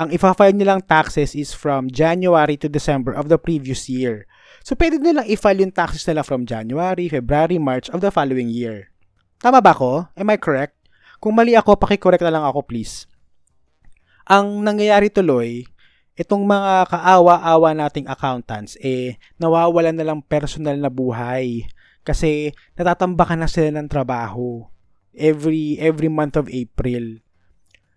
ang 0.00 0.08
ifa-file 0.08 0.56
nilang 0.56 0.80
taxes 0.88 1.36
is 1.36 1.52
from 1.52 1.92
January 1.92 2.56
to 2.56 2.64
December 2.64 3.12
of 3.12 3.28
the 3.28 3.36
previous 3.36 3.92
year. 3.92 4.24
So, 4.64 4.72
pwede 4.72 4.96
nilang 4.96 5.28
i-file 5.28 5.68
yung 5.68 5.76
taxes 5.76 6.08
nila 6.08 6.24
from 6.24 6.48
January, 6.48 7.12
February, 7.12 7.60
March 7.60 7.92
of 7.92 8.00
the 8.00 8.08
following 8.08 8.48
year. 8.48 8.88
Tama 9.36 9.60
ba 9.60 9.76
ako? 9.76 10.08
Am 10.16 10.32
I 10.32 10.40
correct? 10.40 10.80
Kung 11.20 11.36
mali 11.36 11.52
ako, 11.52 11.76
pakicorrect 11.76 12.24
na 12.24 12.32
lang 12.32 12.44
ako 12.44 12.64
please. 12.64 13.04
Ang 14.24 14.64
nangyayari 14.64 15.12
tuloy, 15.12 15.68
itong 16.16 16.48
mga 16.48 16.88
kaawa-awa 16.88 17.76
nating 17.76 18.08
accountants, 18.08 18.80
eh, 18.80 19.20
nawawalan 19.36 19.94
na 19.94 20.06
lang 20.08 20.24
personal 20.24 20.80
na 20.80 20.88
buhay. 20.88 21.68
Kasi 22.02 22.56
natatambakan 22.74 23.44
na 23.44 23.50
sila 23.50 23.68
ng 23.76 23.88
trabaho 23.90 24.64
every 25.16 25.80
every 25.80 26.08
month 26.12 26.36
of 26.36 26.46
April. 26.52 27.20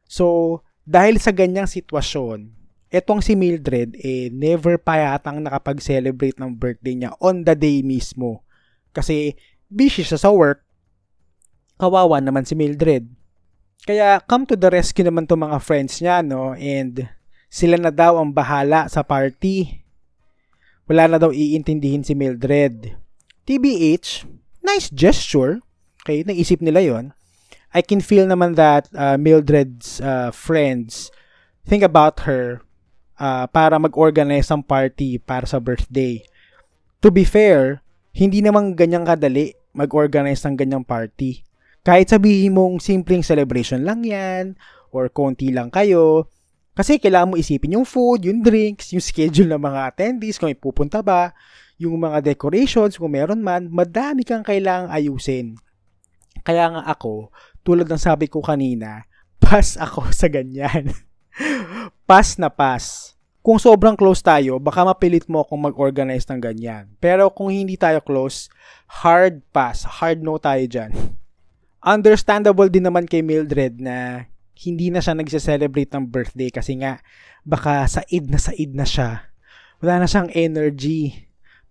So, 0.10 0.60
dahil 0.88 1.22
sa 1.22 1.36
ganyang 1.36 1.70
sitwasyon, 1.70 2.50
etong 2.90 3.22
si 3.22 3.38
Mildred 3.38 3.94
eh 4.02 4.34
never 4.34 4.82
pa 4.82 4.98
yatang 4.98 5.46
nakapag-celebrate 5.46 6.42
ng 6.42 6.58
birthday 6.58 6.98
niya 6.98 7.14
on 7.22 7.46
the 7.46 7.54
day 7.54 7.86
mismo. 7.86 8.42
Kasi 8.90 9.38
busy 9.70 10.02
siya 10.02 10.18
sa 10.18 10.34
work. 10.34 10.66
Kawawa 11.78 12.18
naman 12.20 12.50
si 12.50 12.58
Mildred. 12.58 13.06
Kaya 13.86 14.20
come 14.26 14.50
to 14.50 14.58
the 14.58 14.68
rescue 14.74 15.06
naman 15.06 15.30
to 15.30 15.38
mga 15.38 15.62
friends 15.62 16.02
niya 16.02 16.26
no 16.26 16.58
and 16.58 17.06
sila 17.50 17.76
na 17.82 17.90
daw 17.90 18.22
ang 18.22 18.30
bahala 18.30 18.86
sa 18.88 19.02
party. 19.02 19.82
Wala 20.86 21.10
na 21.10 21.18
daw 21.18 21.34
iintindihin 21.34 22.06
si 22.06 22.14
Mildred. 22.14 22.94
TBH, 23.50 24.30
nice 24.62 24.94
gesture. 24.94 25.62
Okay, 26.06 26.22
naisip 26.22 26.62
nila 26.62 26.86
yon 26.86 27.12
I 27.70 27.86
can 27.86 28.02
feel 28.02 28.26
naman 28.26 28.58
that 28.58 28.90
uh, 28.98 29.14
Mildred's 29.18 30.02
uh, 30.02 30.34
friends 30.34 31.14
think 31.70 31.86
about 31.86 32.26
her 32.26 32.66
uh, 33.22 33.46
para 33.46 33.78
mag-organize 33.78 34.50
ng 34.50 34.66
party 34.66 35.22
para 35.22 35.46
sa 35.46 35.62
birthday. 35.62 36.26
To 37.06 37.14
be 37.14 37.22
fair, 37.22 37.86
hindi 38.10 38.42
naman 38.42 38.74
ganyang 38.74 39.06
kadali 39.06 39.54
mag-organize 39.78 40.42
ng 40.50 40.58
ganyang 40.58 40.82
party. 40.82 41.46
Kahit 41.86 42.10
sabihin 42.10 42.58
mong 42.58 42.82
simpleng 42.82 43.22
celebration 43.22 43.86
lang 43.86 44.02
yan, 44.02 44.58
or 44.90 45.08
konti 45.08 45.54
lang 45.54 45.70
kayo, 45.70 46.26
kasi 46.80 46.96
kailangan 46.96 47.36
mo 47.36 47.36
isipin 47.36 47.76
yung 47.76 47.84
food, 47.84 48.24
yung 48.24 48.40
drinks, 48.40 48.96
yung 48.96 49.04
schedule 49.04 49.52
ng 49.52 49.60
mga 49.60 49.92
attendees, 49.92 50.40
kung 50.40 50.48
ipupunta 50.48 51.04
ba, 51.04 51.36
yung 51.76 52.00
mga 52.00 52.24
decorations, 52.24 52.96
kung 52.96 53.12
meron 53.12 53.44
man, 53.44 53.68
madami 53.68 54.24
kang 54.24 54.48
kailangang 54.48 54.88
ayusin. 54.88 55.60
Kaya 56.40 56.72
nga 56.72 56.88
ako, 56.88 57.36
tulad 57.68 57.84
ng 57.84 58.00
sabi 58.00 58.32
ko 58.32 58.40
kanina, 58.40 59.04
pass 59.44 59.76
ako 59.76 60.08
sa 60.16 60.32
ganyan. 60.32 60.96
pass 62.08 62.40
na 62.40 62.48
pass. 62.48 63.12
Kung 63.44 63.60
sobrang 63.60 64.00
close 64.00 64.24
tayo, 64.24 64.56
baka 64.56 64.88
mapilit 64.88 65.28
mo 65.28 65.44
akong 65.44 65.60
mag-organize 65.60 66.24
ng 66.32 66.40
ganyan. 66.40 66.88
Pero 67.04 67.28
kung 67.28 67.52
hindi 67.52 67.76
tayo 67.76 68.00
close, 68.00 68.48
hard 69.04 69.44
pass, 69.52 69.84
hard 69.84 70.24
no 70.24 70.40
tayo 70.40 70.64
dyan. 70.64 70.96
Understandable 71.84 72.72
din 72.72 72.88
naman 72.88 73.04
kay 73.04 73.20
Mildred 73.20 73.84
na 73.84 74.32
hindi 74.60 74.92
na 74.92 75.00
siya 75.00 75.16
nagse-celebrate 75.16 75.96
ng 75.96 76.06
birthday 76.12 76.52
kasi 76.52 76.76
nga 76.84 77.00
baka 77.48 77.88
said 77.88 78.28
na 78.28 78.40
said 78.40 78.76
na 78.76 78.84
siya. 78.84 79.32
Wala 79.80 80.04
na 80.04 80.08
siyang 80.12 80.28
energy 80.36 81.16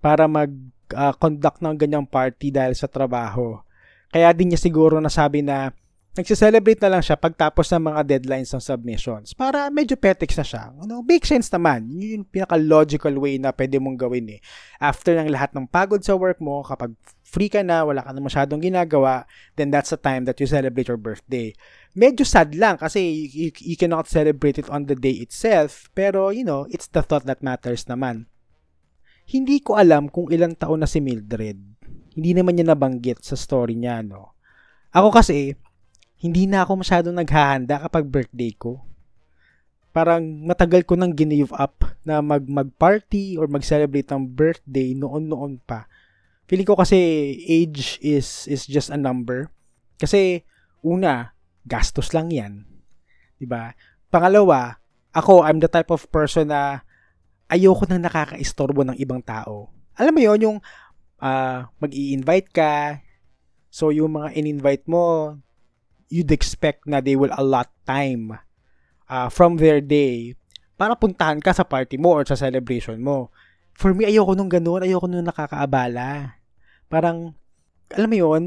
para 0.01 0.25
mag-conduct 0.25 1.61
uh, 1.61 1.65
ng 1.69 1.77
ganyang 1.77 2.07
party 2.09 2.49
dahil 2.49 2.73
sa 2.73 2.89
trabaho. 2.89 3.61
Kaya 4.09 4.33
din 4.33 4.53
niya 4.53 4.61
siguro 4.61 4.97
nasabi 5.05 5.45
na 5.45 5.77
Nagse-celebrate 6.19 6.83
na 6.83 6.99
lang 6.99 7.03
siya 7.07 7.15
pagtapos 7.15 7.71
ng 7.71 7.95
mga 7.95 8.01
deadlines 8.03 8.51
ng 8.51 8.59
submissions 8.59 9.39
para 9.39 9.71
medyo 9.71 9.95
petix 9.95 10.35
na 10.35 10.43
siya. 10.43 10.75
Ano, 10.75 10.99
make 11.07 11.23
sense 11.23 11.47
naman. 11.47 11.87
Yun 11.87 12.11
yung 12.11 12.27
pinaka-logical 12.27 13.15
way 13.23 13.39
na 13.39 13.55
pwede 13.55 13.79
mong 13.79 13.95
gawin 13.95 14.27
eh. 14.35 14.41
After 14.83 15.15
ng 15.15 15.31
lahat 15.31 15.55
ng 15.55 15.71
pagod 15.71 16.03
sa 16.03 16.19
work 16.19 16.43
mo, 16.43 16.67
kapag 16.67 16.91
free 17.23 17.47
ka 17.47 17.63
na, 17.63 17.87
wala 17.87 18.03
ka 18.03 18.11
na 18.11 18.19
masyadong 18.19 18.59
ginagawa, 18.59 19.31
then 19.55 19.71
that's 19.71 19.95
the 19.95 20.01
time 20.01 20.27
that 20.27 20.43
you 20.43 20.51
celebrate 20.51 20.91
your 20.91 20.99
birthday. 20.99 21.55
Medyo 21.95 22.27
sad 22.27 22.51
lang 22.59 22.83
kasi 22.83 23.31
you, 23.31 23.55
you 23.55 23.79
cannot 23.79 24.11
celebrate 24.11 24.59
it 24.59 24.67
on 24.75 24.91
the 24.91 24.99
day 24.99 25.23
itself, 25.23 25.87
pero 25.95 26.35
you 26.35 26.43
know, 26.43 26.67
it's 26.75 26.91
the 26.91 26.99
thought 26.99 27.31
that 27.31 27.47
matters 27.47 27.87
naman. 27.87 28.27
Hindi 29.31 29.63
ko 29.63 29.79
alam 29.79 30.11
kung 30.11 30.35
ilang 30.35 30.59
taon 30.59 30.83
na 30.83 30.91
si 30.91 30.99
Mildred. 30.99 31.63
Hindi 32.19 32.31
naman 32.35 32.59
niya 32.59 32.75
nabanggit 32.75 33.23
sa 33.23 33.39
story 33.39 33.79
niya, 33.79 34.03
no? 34.03 34.35
Ako 34.91 35.15
kasi, 35.15 35.55
hindi 36.19 36.51
na 36.51 36.67
ako 36.67 36.83
masyadong 36.83 37.15
naghahanda 37.15 37.79
kapag 37.87 38.11
birthday 38.11 38.51
ko. 38.51 38.83
Parang 39.95 40.23
matagal 40.43 40.83
ko 40.83 40.99
nang 40.99 41.15
give 41.15 41.55
up 41.55 41.87
na 42.03 42.19
mag 42.19 42.43
mag-party 42.45 43.39
or 43.39 43.47
mag-celebrate 43.47 44.11
ng 44.11 44.27
birthday 44.27 44.99
noon-noon 44.99 45.63
pa. 45.63 45.87
Feeling 46.51 46.67
ko 46.67 46.75
kasi 46.75 46.99
age 47.47 48.03
is 48.03 48.51
is 48.51 48.67
just 48.67 48.91
a 48.91 48.99
number. 48.99 49.49
Kasi 49.99 50.43
una, 50.83 51.35
gastos 51.63 52.11
lang 52.11 52.35
'yan. 52.35 52.67
'Di 53.39 53.47
ba? 53.47 53.75
Pangalawa, 54.11 54.83
ako 55.15 55.47
I'm 55.47 55.63
the 55.63 55.71
type 55.71 55.95
of 55.95 56.07
person 56.11 56.51
na 56.51 56.83
ayoko 57.47 57.87
nang 57.87 58.03
nakakaistorbo 58.03 58.83
ng 58.85 58.99
ibang 58.99 59.23
tao. 59.23 59.71
Alam 59.95 60.15
mo 60.19 60.21
'yon 60.21 60.41
yung 60.43 60.59
uh, 61.23 61.71
mag-i-invite 61.79 62.51
ka. 62.51 63.03
So 63.71 63.95
yung 63.95 64.19
mga 64.19 64.35
in-invite 64.35 64.89
mo, 64.89 65.37
you'd 66.09 66.33
expect 66.33 66.85
na 66.89 67.01
they 67.01 67.17
will 67.17 67.33
allot 67.37 67.69
time 67.85 68.37
uh, 69.09 69.29
from 69.29 69.61
their 69.61 69.81
day 69.81 70.37
para 70.79 70.95
puntahan 70.95 71.43
ka 71.43 71.51
sa 71.51 71.67
party 71.67 71.99
mo 71.99 72.17
or 72.17 72.25
sa 72.25 72.39
celebration 72.39 73.03
mo. 73.03 73.33
For 73.79 73.95
me, 73.95 74.07
ayoko 74.07 74.35
nung 74.35 74.51
ganun. 74.51 74.83
Ayoko 74.83 75.07
nung 75.07 75.27
nakakaabala. 75.27 76.39
Parang, 76.91 77.35
alam 77.95 78.09
mo 78.11 78.17
yon 78.17 78.43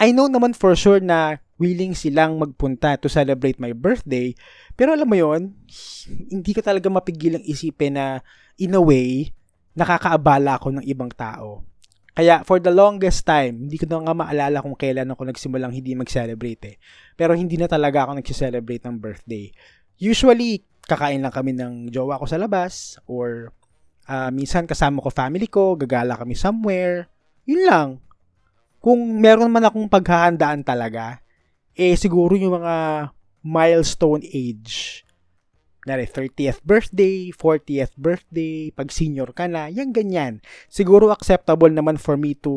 I 0.00 0.10
know 0.10 0.26
naman 0.26 0.52
for 0.58 0.74
sure 0.74 0.98
na 0.98 1.38
willing 1.56 1.94
silang 1.94 2.36
magpunta 2.36 2.98
to 2.98 3.06
celebrate 3.06 3.62
my 3.62 3.70
birthday. 3.72 4.34
Pero 4.74 4.92
alam 4.92 5.06
mo 5.06 5.16
yon 5.16 5.54
hindi 6.28 6.50
ko 6.52 6.60
talaga 6.60 6.90
mapigilang 6.90 7.44
isipin 7.46 7.94
na 7.94 8.06
in 8.58 8.74
a 8.74 8.82
way, 8.82 9.30
nakakaabala 9.74 10.58
ako 10.58 10.78
ng 10.78 10.84
ibang 10.86 11.10
tao. 11.14 11.62
Kaya 12.14 12.46
for 12.46 12.62
the 12.62 12.70
longest 12.70 13.26
time, 13.26 13.66
hindi 13.66 13.74
ko 13.74 13.90
na 13.90 14.06
nga 14.06 14.14
maalala 14.14 14.62
kung 14.62 14.78
kailan 14.78 15.10
ako 15.10 15.26
nagsimulang 15.26 15.74
hindi 15.74 15.98
mag-celebrate 15.98 16.62
eh. 16.70 16.76
Pero 17.18 17.34
hindi 17.34 17.58
na 17.58 17.66
talaga 17.66 18.06
ako 18.06 18.22
nag-celebrate 18.22 18.86
ng 18.86 18.96
birthday. 19.02 19.50
Usually, 19.98 20.62
kakain 20.86 21.26
lang 21.26 21.34
kami 21.34 21.58
ng 21.58 21.90
jowa 21.90 22.22
ko 22.22 22.26
sa 22.30 22.38
labas 22.38 23.02
or 23.10 23.50
uh, 24.06 24.30
minsan 24.30 24.64
kasama 24.70 25.02
ko 25.02 25.10
family 25.10 25.50
ko, 25.50 25.74
gagala 25.74 26.14
kami 26.14 26.38
somewhere. 26.38 27.10
Yun 27.50 27.62
lang. 27.66 27.88
Kung 28.78 29.18
meron 29.18 29.50
man 29.50 29.66
akong 29.66 29.90
paghahandaan 29.90 30.62
talaga, 30.62 31.18
eh 31.74 31.98
siguro 31.98 32.38
yung 32.38 32.62
mga 32.62 33.10
milestone 33.42 34.22
age 34.24 35.03
Nari, 35.84 36.08
30th 36.08 36.64
birthday, 36.64 37.28
40th 37.28 37.92
birthday, 38.00 38.72
pag 38.72 38.88
senior 38.88 39.28
ka 39.36 39.44
na, 39.44 39.68
yan 39.68 39.92
ganyan. 39.92 40.40
Siguro 40.72 41.12
acceptable 41.12 41.68
naman 41.68 42.00
for 42.00 42.16
me 42.16 42.32
to 42.40 42.52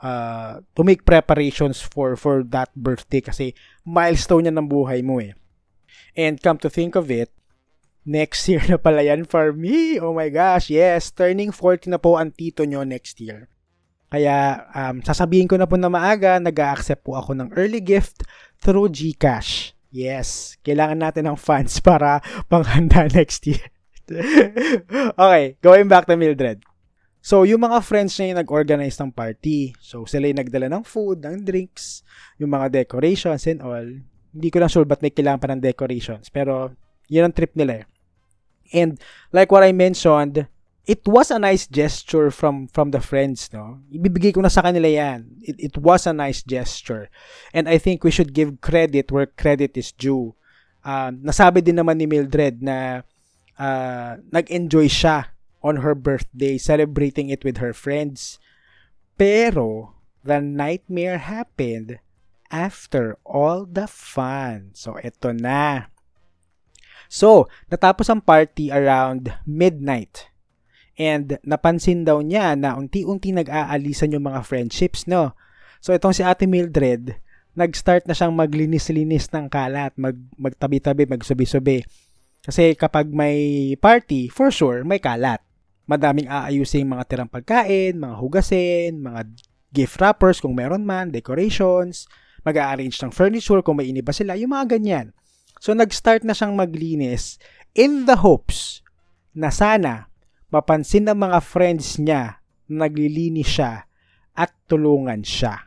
uh, 0.00 0.64
to 0.72 0.80
make 0.80 1.04
preparations 1.04 1.84
for 1.84 2.16
for 2.16 2.40
that 2.48 2.72
birthday 2.72 3.20
kasi 3.20 3.52
milestone 3.84 4.48
yan 4.48 4.56
ng 4.56 4.68
buhay 4.68 5.04
mo 5.04 5.20
eh. 5.20 5.36
And 6.16 6.40
come 6.40 6.56
to 6.64 6.72
think 6.72 6.96
of 6.96 7.12
it, 7.12 7.28
next 8.08 8.48
year 8.48 8.64
na 8.72 8.80
pala 8.80 9.04
yan 9.04 9.28
for 9.28 9.52
me. 9.52 10.00
Oh 10.00 10.16
my 10.16 10.32
gosh, 10.32 10.72
yes, 10.72 11.12
turning 11.12 11.52
40 11.52 11.92
na 11.92 12.00
po 12.00 12.16
ang 12.16 12.32
tito 12.32 12.64
nyo 12.64 12.84
next 12.88 13.20
year. 13.20 13.52
Kaya 14.08 14.64
um, 14.70 15.02
sasabihin 15.02 15.50
ko 15.50 15.58
na 15.58 15.66
po 15.66 15.74
na 15.74 15.90
maaga, 15.90 16.38
nag-accept 16.38 17.02
po 17.02 17.18
ako 17.18 17.34
ng 17.34 17.50
early 17.58 17.82
gift 17.82 18.22
through 18.62 18.86
GCash. 18.86 19.74
Yes, 19.94 20.58
kailangan 20.66 20.98
natin 20.98 21.30
ng 21.30 21.38
funds 21.38 21.78
para 21.86 22.18
panghanda 22.50 23.06
next 23.14 23.46
year. 23.46 23.62
okay, 25.22 25.54
going 25.62 25.86
back 25.86 26.10
to 26.10 26.18
Mildred. 26.18 26.66
So, 27.24 27.46
yung 27.46 27.64
mga 27.64 27.80
friends 27.80 28.12
niya 28.18 28.34
yung 28.34 28.40
nag-organize 28.42 29.00
ng 29.00 29.14
party. 29.14 29.72
So, 29.80 30.04
sila 30.04 30.28
yung 30.28 30.42
nagdala 30.44 30.68
ng 30.68 30.84
food, 30.84 31.24
ng 31.24 31.40
drinks, 31.40 32.04
yung 32.36 32.52
mga 32.52 32.84
decorations 32.84 33.48
and 33.48 33.64
all. 33.64 33.86
Hindi 34.34 34.48
ko 34.52 34.60
lang 34.60 34.68
sure 34.68 34.84
ba't 34.84 35.00
may 35.00 35.14
kailangan 35.14 35.40
pa 35.40 35.48
ng 35.48 35.62
decorations. 35.64 36.28
Pero, 36.28 36.76
yun 37.08 37.24
ang 37.24 37.32
trip 37.32 37.56
nila 37.56 37.80
eh. 37.80 37.84
And, 38.76 39.00
like 39.32 39.48
what 39.48 39.64
I 39.64 39.72
mentioned, 39.72 40.44
it 40.84 41.00
was 41.08 41.30
a 41.30 41.40
nice 41.40 41.66
gesture 41.66 42.30
from 42.30 42.68
from 42.68 42.92
the 42.92 43.00
friends, 43.00 43.48
no? 43.52 43.80
Ibibigay 43.88 44.36
ko 44.36 44.44
na 44.44 44.52
sa 44.52 44.60
kanila 44.60 44.88
'yan. 44.88 45.40
It, 45.40 45.56
it 45.72 45.76
was 45.80 46.04
a 46.04 46.12
nice 46.12 46.44
gesture. 46.44 47.08
And 47.56 47.68
I 47.68 47.80
think 47.80 48.04
we 48.04 48.12
should 48.12 48.36
give 48.36 48.60
credit 48.60 49.08
where 49.08 49.26
credit 49.26 49.76
is 49.80 49.92
due. 49.92 50.36
Uh, 50.84 51.16
nasabi 51.16 51.64
din 51.64 51.80
naman 51.80 51.96
ni 51.96 52.04
Mildred 52.04 52.60
na 52.60 53.00
uh, 53.56 54.20
nag-enjoy 54.28 54.92
siya 54.92 55.32
on 55.64 55.80
her 55.80 55.96
birthday, 55.96 56.60
celebrating 56.60 57.32
it 57.32 57.40
with 57.40 57.56
her 57.56 57.72
friends. 57.72 58.36
Pero, 59.16 59.96
the 60.20 60.44
nightmare 60.44 61.16
happened 61.16 62.04
after 62.52 63.16
all 63.24 63.64
the 63.64 63.88
fun. 63.88 64.76
So, 64.76 65.00
eto 65.00 65.32
na. 65.32 65.88
So, 67.08 67.48
natapos 67.72 68.12
ang 68.12 68.20
party 68.20 68.68
around 68.68 69.32
midnight. 69.48 70.28
And 70.94 71.42
napansin 71.42 72.06
daw 72.06 72.22
niya 72.22 72.54
na 72.54 72.78
unti-unti 72.78 73.34
nag-aalisan 73.34 74.14
yung 74.14 74.30
mga 74.30 74.46
friendships, 74.46 75.10
no? 75.10 75.34
So, 75.82 75.90
itong 75.90 76.14
si 76.14 76.22
Ate 76.22 76.46
Mildred, 76.46 77.18
nag-start 77.58 78.06
na 78.06 78.14
siyang 78.14 78.34
maglinis-linis 78.34 79.30
ng 79.34 79.50
kalat, 79.50 79.94
mag 79.98 80.14
magtabi-tabi, 80.38 81.06
magsubi-subi. 81.06 81.82
Kasi 82.44 82.76
kapag 82.78 83.10
may 83.10 83.74
party, 83.78 84.30
for 84.30 84.54
sure, 84.54 84.86
may 84.86 85.02
kalat. 85.02 85.42
Madaming 85.84 86.30
aayusin 86.30 86.88
mga 86.88 87.04
tirang 87.10 87.30
pagkain, 87.30 87.98
mga 87.98 88.16
hugasin, 88.16 89.02
mga 89.02 89.20
gift 89.74 89.98
wrappers 89.98 90.38
kung 90.38 90.54
meron 90.54 90.86
man, 90.86 91.10
decorations, 91.10 92.06
mag-arrange 92.46 92.94
ng 93.02 93.10
furniture 93.10 93.60
kung 93.60 93.80
may 93.80 93.90
iniba 93.90 94.14
sila, 94.14 94.38
yung 94.38 94.54
mga 94.54 94.78
ganyan. 94.78 95.10
So, 95.58 95.74
nag-start 95.74 96.22
na 96.22 96.36
siyang 96.36 96.54
maglinis 96.54 97.40
in 97.74 98.06
the 98.06 98.22
hopes 98.22 98.84
na 99.34 99.50
sana 99.50 100.13
mapansin 100.54 101.10
ng 101.10 101.18
mga 101.18 101.38
friends 101.42 101.98
niya 101.98 102.38
na 102.70 102.86
naglilinis 102.86 103.58
siya 103.58 103.82
at 104.38 104.54
tulungan 104.70 105.26
siya. 105.26 105.66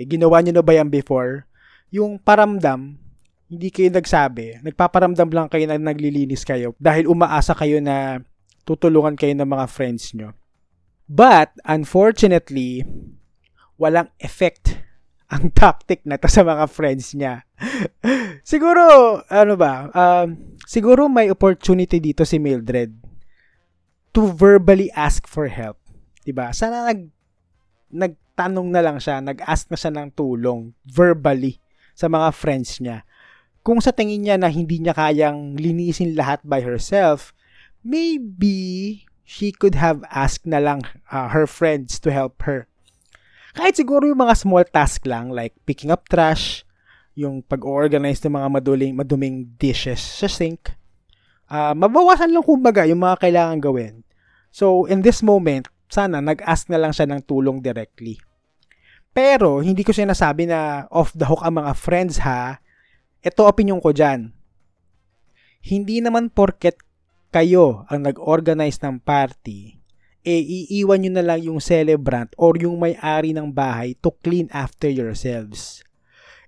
Eh, 0.00 0.08
ginawa 0.08 0.40
niyo 0.40 0.56
na 0.56 0.64
ba 0.64 0.72
yan 0.72 0.88
before? 0.88 1.44
Yung 1.92 2.16
paramdam, 2.16 2.96
hindi 3.52 3.68
kayo 3.68 3.92
nagsabi, 3.92 4.64
nagpaparamdam 4.64 5.28
lang 5.28 5.46
kayo 5.52 5.68
na 5.68 5.76
naglilinis 5.76 6.48
kayo 6.48 6.72
dahil 6.80 7.04
umaasa 7.04 7.52
kayo 7.52 7.84
na 7.84 8.24
tutulungan 8.64 9.12
kayo 9.12 9.36
ng 9.36 9.44
mga 9.44 9.66
friends 9.68 10.16
nyo. 10.16 10.32
But, 11.04 11.52
unfortunately, 11.68 12.88
walang 13.76 14.08
effect 14.24 14.80
ang 15.28 15.52
tactic 15.58 16.00
na 16.08 16.16
to 16.16 16.32
sa 16.32 16.40
mga 16.40 16.64
friends 16.72 17.12
niya. 17.12 17.44
siguro, 18.52 18.80
ano 19.28 19.54
ba, 19.60 19.92
um, 19.92 20.56
siguro 20.64 21.12
may 21.12 21.28
opportunity 21.28 22.00
dito 22.00 22.24
si 22.24 22.40
Mildred 22.40 23.11
to 24.12 24.28
verbally 24.32 24.92
ask 24.92 25.24
for 25.24 25.48
help. 25.48 25.80
'Di 26.22 26.32
ba? 26.32 26.52
Sana 26.52 26.88
nag 26.88 27.08
nagtanong 27.92 28.68
na 28.72 28.80
lang 28.80 28.96
siya, 28.96 29.20
nag-ask 29.20 29.68
na 29.68 29.76
siya 29.76 29.92
ng 29.92 30.16
tulong 30.16 30.72
verbally 30.88 31.60
sa 31.92 32.08
mga 32.08 32.32
friends 32.32 32.80
niya. 32.80 33.04
Kung 33.60 33.78
sa 33.84 33.92
tingin 33.92 34.24
niya 34.24 34.36
na 34.40 34.48
hindi 34.48 34.80
niya 34.80 34.96
kayang 34.96 35.54
linisin 35.60 36.16
lahat 36.16 36.40
by 36.42 36.64
herself, 36.64 37.36
maybe 37.84 39.04
she 39.22 39.52
could 39.52 39.76
have 39.76 40.00
asked 40.08 40.48
na 40.48 40.58
lang 40.58 40.82
uh, 41.12 41.28
her 41.30 41.44
friends 41.44 42.00
to 42.00 42.08
help 42.10 42.42
her. 42.48 42.66
Kahit 43.52 43.76
siguro 43.76 44.08
yung 44.08 44.24
mga 44.24 44.40
small 44.40 44.64
task 44.64 45.04
lang 45.04 45.28
like 45.28 45.52
picking 45.68 45.92
up 45.92 46.08
trash, 46.08 46.64
yung 47.12 47.44
pag-organize 47.44 48.24
ng 48.24 48.32
mga 48.32 48.48
maduling, 48.48 48.96
maduming 48.96 49.52
dishes 49.60 50.00
sa 50.00 50.24
sink, 50.24 50.72
uh, 51.52 51.76
mabawasan 51.76 52.32
lang 52.32 52.40
kumbaga 52.40 52.88
yung 52.88 53.04
mga 53.04 53.28
kailangan 53.28 53.60
gawin. 53.60 54.00
So, 54.48 54.88
in 54.88 55.04
this 55.04 55.20
moment, 55.20 55.68
sana 55.92 56.24
nag-ask 56.24 56.72
na 56.72 56.80
lang 56.80 56.96
siya 56.96 57.04
ng 57.04 57.28
tulong 57.28 57.60
directly. 57.60 58.16
Pero, 59.12 59.60
hindi 59.60 59.84
ko 59.84 59.92
sinasabi 59.92 60.48
na 60.48 60.88
off 60.88 61.12
the 61.12 61.28
hook 61.28 61.44
ang 61.44 61.60
mga 61.60 61.76
friends 61.76 62.24
ha. 62.24 62.64
Ito 63.20 63.44
opinion 63.44 63.84
ko 63.84 63.92
dyan. 63.92 64.32
Hindi 65.60 66.00
naman 66.00 66.32
porket 66.32 66.80
kayo 67.32 67.84
ang 67.88 68.08
nag-organize 68.08 68.80
ng 68.84 69.00
party, 69.04 69.80
eh 70.22 70.40
iiwan 70.42 71.00
nyo 71.00 71.12
na 71.16 71.24
lang 71.24 71.40
yung 71.44 71.60
celebrant 71.64 72.32
or 72.36 72.56
yung 72.60 72.76
may-ari 72.76 73.32
ng 73.32 73.48
bahay 73.52 73.96
to 74.00 74.12
clean 74.20 74.52
after 74.52 74.88
yourselves. 74.88 75.80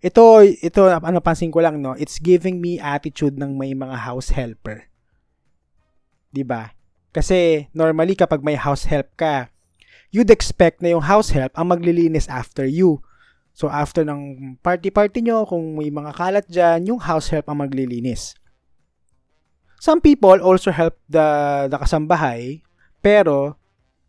Ito, 0.05 0.45
ito, 0.45 0.93
ano 0.93 1.25
pansin 1.25 1.49
ko 1.49 1.65
lang, 1.65 1.81
no? 1.81 1.97
It's 1.97 2.21
giving 2.21 2.61
me 2.61 2.77
attitude 2.77 3.41
ng 3.41 3.57
may 3.57 3.73
mga 3.73 3.97
house 4.05 4.37
helper. 4.37 4.93
'Di 6.35 6.43
ba? 6.43 6.75
Kasi 7.15 7.71
normally 7.71 8.19
kapag 8.19 8.43
may 8.43 8.59
house 8.59 8.91
help 8.91 9.07
ka, 9.15 9.55
you'd 10.11 10.35
expect 10.35 10.83
na 10.83 10.91
yung 10.91 11.07
house 11.07 11.31
help 11.31 11.55
ang 11.55 11.71
maglilinis 11.71 12.27
after 12.27 12.67
you. 12.67 12.99
So 13.55 13.71
after 13.71 14.03
ng 14.03 14.59
party-party 14.67 15.23
nyo, 15.23 15.47
kung 15.47 15.79
may 15.79 15.95
mga 15.95 16.11
kalat 16.11 16.47
dyan, 16.51 16.91
yung 16.91 16.99
house 16.99 17.31
help 17.31 17.47
ang 17.47 17.63
maglilinis. 17.63 18.35
Some 19.79 20.03
people 20.03 20.43
also 20.43 20.75
help 20.75 20.99
the, 21.07 21.71
the 21.71 21.79
kasambahay, 21.79 22.67
pero 22.99 23.55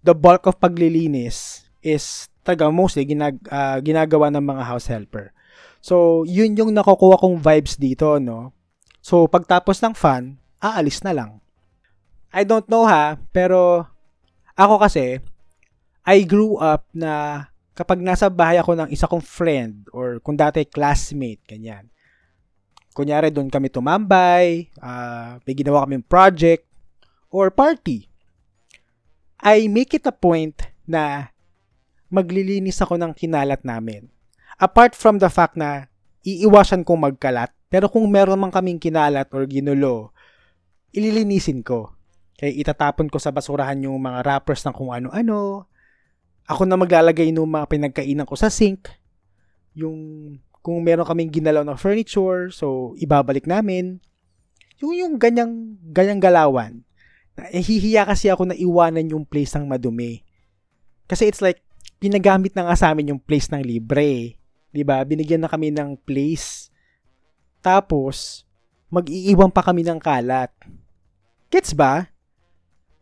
the 0.02 0.18
bulk 0.18 0.50
of 0.50 0.58
paglilinis 0.58 1.70
is 1.86 2.26
taga 2.42 2.74
mostly 2.74 3.06
ginag, 3.06 3.38
uh, 3.54 3.78
ginagawa 3.86 4.34
ng 4.34 4.42
mga 4.42 4.64
house 4.66 4.90
helper. 4.90 5.30
So, 5.86 6.26
yun 6.26 6.58
yung 6.58 6.74
nakukuha 6.74 7.22
kong 7.22 7.38
vibes 7.38 7.78
dito, 7.78 8.18
no? 8.18 8.58
So, 9.06 9.30
pagtapos 9.30 9.78
ng 9.86 9.94
fun, 9.94 10.42
aalis 10.58 11.06
na 11.06 11.14
lang. 11.14 11.45
I 12.36 12.44
don't 12.44 12.68
know 12.68 12.84
ha, 12.84 13.16
pero 13.32 13.88
ako 14.60 14.84
kasi, 14.84 15.24
I 16.04 16.28
grew 16.28 16.60
up 16.60 16.84
na 16.92 17.48
kapag 17.72 18.04
nasa 18.04 18.28
bahay 18.28 18.60
ako 18.60 18.76
ng 18.76 18.90
isa 18.92 19.08
kong 19.08 19.24
friend 19.24 19.88
or 19.96 20.20
kung 20.20 20.36
dati 20.36 20.68
classmate, 20.68 21.40
ganyan. 21.48 21.88
Kunyari 22.92 23.32
doon 23.32 23.48
kami 23.48 23.72
tumambay, 23.72 24.68
uh, 24.84 25.40
may 25.48 25.56
ginawa 25.56 25.88
kaming 25.88 26.04
project 26.04 26.68
or 27.32 27.52
party. 27.56 28.12
I 29.40 29.72
make 29.72 29.96
it 29.96 30.08
a 30.08 30.16
point 30.16 30.60
na 30.84 31.32
maglilinis 32.12 32.84
ako 32.84 33.00
ng 33.00 33.16
kinalat 33.16 33.64
namin. 33.64 34.12
Apart 34.60 34.96
from 34.96 35.20
the 35.24 35.32
fact 35.32 35.56
na 35.56 35.88
iiwasan 36.24 36.84
kong 36.84 37.00
magkalat, 37.00 37.52
pero 37.68 37.88
kung 37.88 38.08
meron 38.08 38.40
man 38.40 38.52
kaming 38.52 38.80
kinalat 38.80 39.28
or 39.36 39.48
ginulo, 39.48 40.16
ililinisin 40.96 41.64
ko. 41.64 41.96
Kaya 42.36 42.52
itatapon 42.52 43.08
ko 43.08 43.16
sa 43.16 43.32
basurahan 43.32 43.80
yung 43.80 43.96
mga 43.96 44.28
wrappers 44.28 44.64
ng 44.68 44.76
kung 44.76 44.92
ano-ano. 44.92 45.72
Ako 46.46 46.68
na 46.68 46.76
maglalagay 46.76 47.32
ng 47.32 47.48
mga 47.48 47.66
pinagkainan 47.72 48.28
ko 48.28 48.36
sa 48.36 48.52
sink. 48.52 48.92
Yung 49.72 49.96
kung 50.60 50.84
meron 50.84 51.08
kaming 51.08 51.32
ginalaw 51.32 51.64
ng 51.64 51.80
furniture, 51.80 52.52
so 52.52 52.98
ibabalik 53.00 53.48
namin. 53.48 54.04
Yung 54.84 54.92
yung 54.92 55.16
ganyang 55.16 55.80
ganyang 55.96 56.20
galawan. 56.20 56.84
Eh, 57.52 57.64
hihiya 57.64 58.08
kasi 58.08 58.32
ako 58.32 58.52
na 58.52 58.56
iwanan 58.56 59.12
yung 59.12 59.24
place 59.28 59.56
ng 59.56 59.68
madumi. 59.68 60.24
Kasi 61.08 61.28
it's 61.28 61.44
like 61.44 61.64
pinagamit 62.00 62.56
na 62.56 62.68
nga 62.68 62.76
sa 62.76 62.92
amin 62.92 63.16
yung 63.16 63.22
place 63.22 63.48
ng 63.52 63.64
libre. 63.64 64.40
'Di 64.72 64.84
ba? 64.84 65.00
Binigyan 65.08 65.44
na 65.44 65.52
kami 65.52 65.72
ng 65.72 65.96
place. 66.04 66.68
Tapos 67.64 68.44
mag-iiwan 68.92 69.52
pa 69.52 69.64
kami 69.64 69.84
ng 69.88 70.00
kalat. 70.00 70.52
Gets 71.52 71.76
ba? 71.76 72.15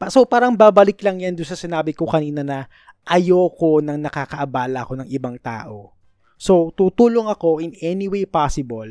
So 0.10 0.26
parang 0.26 0.56
babalik 0.56 1.04
lang 1.06 1.22
yan 1.22 1.38
doon 1.38 1.48
sa 1.48 1.60
sinabi 1.60 1.94
ko 1.94 2.08
kanina 2.08 2.42
na 2.42 2.66
ayoko 3.04 3.84
nang 3.84 4.00
nakakaabala 4.00 4.84
ako 4.84 5.04
ng 5.04 5.10
ibang 5.12 5.36
tao. 5.40 5.94
So 6.40 6.72
tutulong 6.76 7.28
ako 7.30 7.64
in 7.64 7.76
any 7.80 8.08
way 8.08 8.28
possible 8.28 8.90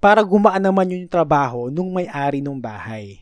para 0.00 0.24
gumaan 0.24 0.64
naman 0.64 0.92
yung 0.92 1.06
trabaho 1.08 1.68
nung 1.68 1.92
may-ari 1.92 2.40
ng 2.40 2.56
bahay. 2.56 3.20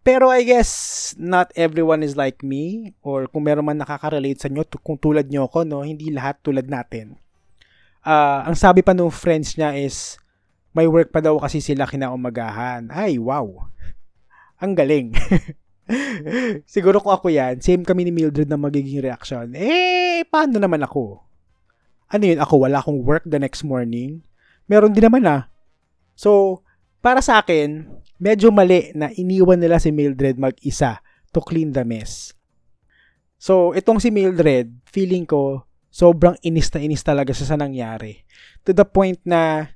Pero 0.00 0.32
I 0.32 0.42
guess 0.42 1.12
not 1.20 1.52
everyone 1.54 2.00
is 2.00 2.16
like 2.16 2.40
me 2.40 2.96
or 3.04 3.28
kung 3.28 3.44
meron 3.44 3.68
man 3.68 3.78
nakaka-relate 3.78 4.40
sa 4.40 4.48
inyo 4.48 4.64
kung 4.80 4.96
tulad 4.96 5.28
nyo 5.28 5.46
ako, 5.46 5.68
no, 5.68 5.84
hindi 5.84 6.08
lahat 6.08 6.40
tulad 6.40 6.66
natin. 6.66 7.20
Uh, 8.00 8.48
ang 8.48 8.56
sabi 8.56 8.80
pa 8.80 8.96
nung 8.96 9.12
friends 9.12 9.60
niya 9.60 9.76
is 9.76 10.16
may 10.72 10.88
work 10.88 11.12
pa 11.12 11.20
daw 11.20 11.36
kasi 11.36 11.60
sila 11.60 11.84
kinaumagahan. 11.84 12.88
Ay, 12.88 13.20
wow. 13.20 13.68
Ang 14.56 14.72
galing. 14.72 15.12
Siguro 16.74 17.02
kung 17.02 17.14
ako 17.14 17.30
yan, 17.30 17.58
same 17.58 17.82
kami 17.82 18.06
ni 18.06 18.12
Mildred 18.14 18.48
na 18.48 18.58
magiging 18.58 19.02
reaction. 19.02 19.52
Eh, 19.54 20.22
paano 20.28 20.58
naman 20.58 20.82
ako? 20.82 21.22
Ano 22.10 22.24
yun, 22.26 22.42
ako 22.42 22.54
wala 22.66 22.82
akong 22.82 23.02
work 23.06 23.24
the 23.26 23.38
next 23.38 23.62
morning? 23.62 24.22
Meron 24.66 24.94
din 24.94 25.06
naman 25.06 25.26
ah. 25.26 25.50
So, 26.18 26.62
para 27.02 27.22
sa 27.22 27.42
akin, 27.42 27.86
medyo 28.20 28.52
mali 28.52 28.92
na 28.92 29.10
iniwan 29.10 29.58
nila 29.58 29.78
si 29.78 29.90
Mildred 29.94 30.36
mag-isa 30.36 31.00
to 31.30 31.40
clean 31.40 31.72
the 31.72 31.86
mess. 31.86 32.34
So, 33.40 33.72
itong 33.72 34.02
si 34.04 34.12
Mildred, 34.12 34.68
feeling 34.84 35.24
ko, 35.24 35.64
sobrang 35.88 36.36
inis 36.44 36.68
na 36.76 36.80
inis 36.84 37.02
talaga 37.02 37.32
siya 37.32 37.54
sa 37.54 37.58
nangyari. 37.58 38.20
To 38.68 38.76
the 38.76 38.84
point 38.84 39.18
na 39.24 39.72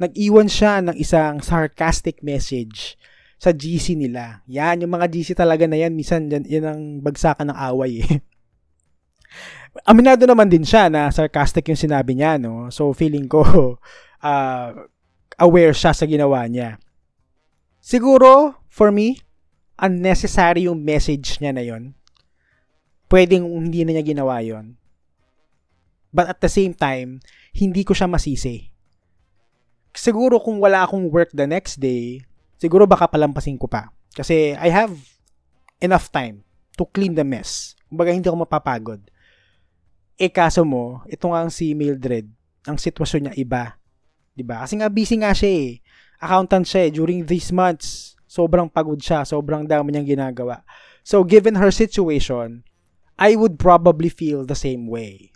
nag-iwan 0.00 0.48
siya 0.48 0.80
ng 0.80 0.96
isang 0.96 1.44
sarcastic 1.44 2.24
message 2.24 2.96
sa 3.40 3.56
GC 3.56 3.96
nila. 3.96 4.44
Yan, 4.44 4.84
yung 4.84 4.92
mga 4.92 5.08
GC 5.08 5.32
talaga 5.32 5.64
na 5.64 5.80
yan, 5.80 5.96
minsan 5.96 6.28
yan, 6.28 6.44
yan 6.44 6.66
ang 6.68 6.82
bagsakan 7.00 7.48
ng 7.48 7.58
away 7.72 8.04
eh. 8.04 8.20
Aminado 9.90 10.28
naman 10.28 10.52
din 10.52 10.60
siya 10.60 10.92
na 10.92 11.08
sarcastic 11.08 11.64
yung 11.72 11.80
sinabi 11.80 12.12
niya, 12.12 12.36
no? 12.36 12.68
So, 12.68 12.92
feeling 12.92 13.32
ko, 13.32 13.40
uh, 14.20 14.68
aware 15.46 15.72
siya 15.72 15.96
sa 15.96 16.04
ginawa 16.04 16.44
niya. 16.44 16.76
Siguro, 17.80 18.60
for 18.68 18.92
me, 18.92 19.24
unnecessary 19.80 20.68
yung 20.68 20.84
message 20.84 21.40
niya 21.40 21.56
na 21.56 21.64
yon. 21.64 21.96
Pwedeng 23.08 23.48
hindi 23.48 23.88
na 23.88 23.96
niya 23.96 24.04
ginawa 24.04 24.44
yon. 24.44 24.76
But 26.12 26.28
at 26.28 26.44
the 26.44 26.52
same 26.52 26.76
time, 26.76 27.24
hindi 27.56 27.88
ko 27.88 27.96
siya 27.96 28.04
masisi. 28.04 28.68
Siguro 29.96 30.44
kung 30.44 30.60
wala 30.60 30.84
akong 30.84 31.08
work 31.08 31.32
the 31.32 31.48
next 31.48 31.80
day, 31.80 32.20
siguro 32.60 32.84
baka 32.84 33.08
palampasin 33.08 33.56
ko 33.56 33.64
pa. 33.64 33.88
Kasi 34.12 34.52
I 34.52 34.68
have 34.68 34.92
enough 35.80 36.12
time 36.12 36.44
to 36.76 36.84
clean 36.84 37.16
the 37.16 37.24
mess. 37.24 37.72
Kumbaga 37.88 38.12
hindi 38.12 38.28
ako 38.28 38.44
mapapagod. 38.44 39.00
Eh 40.20 40.28
kaso 40.28 40.62
mo, 40.68 41.00
ito 41.08 41.24
nga 41.32 41.40
ang 41.40 41.48
si 41.48 41.72
Mildred, 41.72 42.28
ang 42.68 42.76
sitwasyon 42.76 43.32
niya 43.32 43.34
iba. 43.40 43.64
'Di 44.36 44.44
ba? 44.44 44.68
Kasi 44.68 44.76
nga 44.76 44.92
busy 44.92 45.16
nga 45.16 45.32
siya 45.32 45.50
eh. 45.50 45.68
Accountant 46.20 46.68
siya 46.68 46.86
eh. 46.86 46.90
During 46.92 47.24
these 47.24 47.48
months, 47.48 48.20
sobrang 48.28 48.68
pagod 48.68 49.00
siya, 49.00 49.24
sobrang 49.24 49.64
dami 49.64 49.90
niyang 49.90 50.06
ginagawa. 50.06 50.60
So 51.00 51.24
given 51.24 51.56
her 51.56 51.72
situation, 51.72 52.68
I 53.16 53.34
would 53.36 53.56
probably 53.56 54.12
feel 54.12 54.44
the 54.44 54.56
same 54.56 54.84
way. 54.84 55.32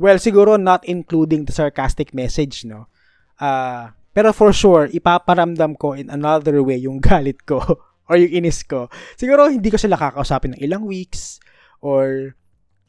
Well, 0.00 0.16
siguro 0.16 0.56
not 0.56 0.84
including 0.88 1.44
the 1.44 1.52
sarcastic 1.52 2.16
message, 2.16 2.64
no? 2.64 2.88
Uh, 3.36 3.92
pero 4.10 4.34
for 4.34 4.50
sure, 4.50 4.90
ipaparamdam 4.90 5.78
ko 5.78 5.94
in 5.94 6.10
another 6.10 6.58
way 6.62 6.78
yung 6.82 6.98
galit 7.06 7.42
ko 7.46 7.62
or 8.10 8.14
yung 8.18 8.42
inis 8.42 8.66
ko. 8.66 8.90
Siguro 9.14 9.46
hindi 9.46 9.70
ko 9.70 9.78
sila 9.78 9.94
kakausapin 9.94 10.58
ng 10.58 10.62
ilang 10.62 10.82
weeks 10.82 11.38
or 11.78 12.34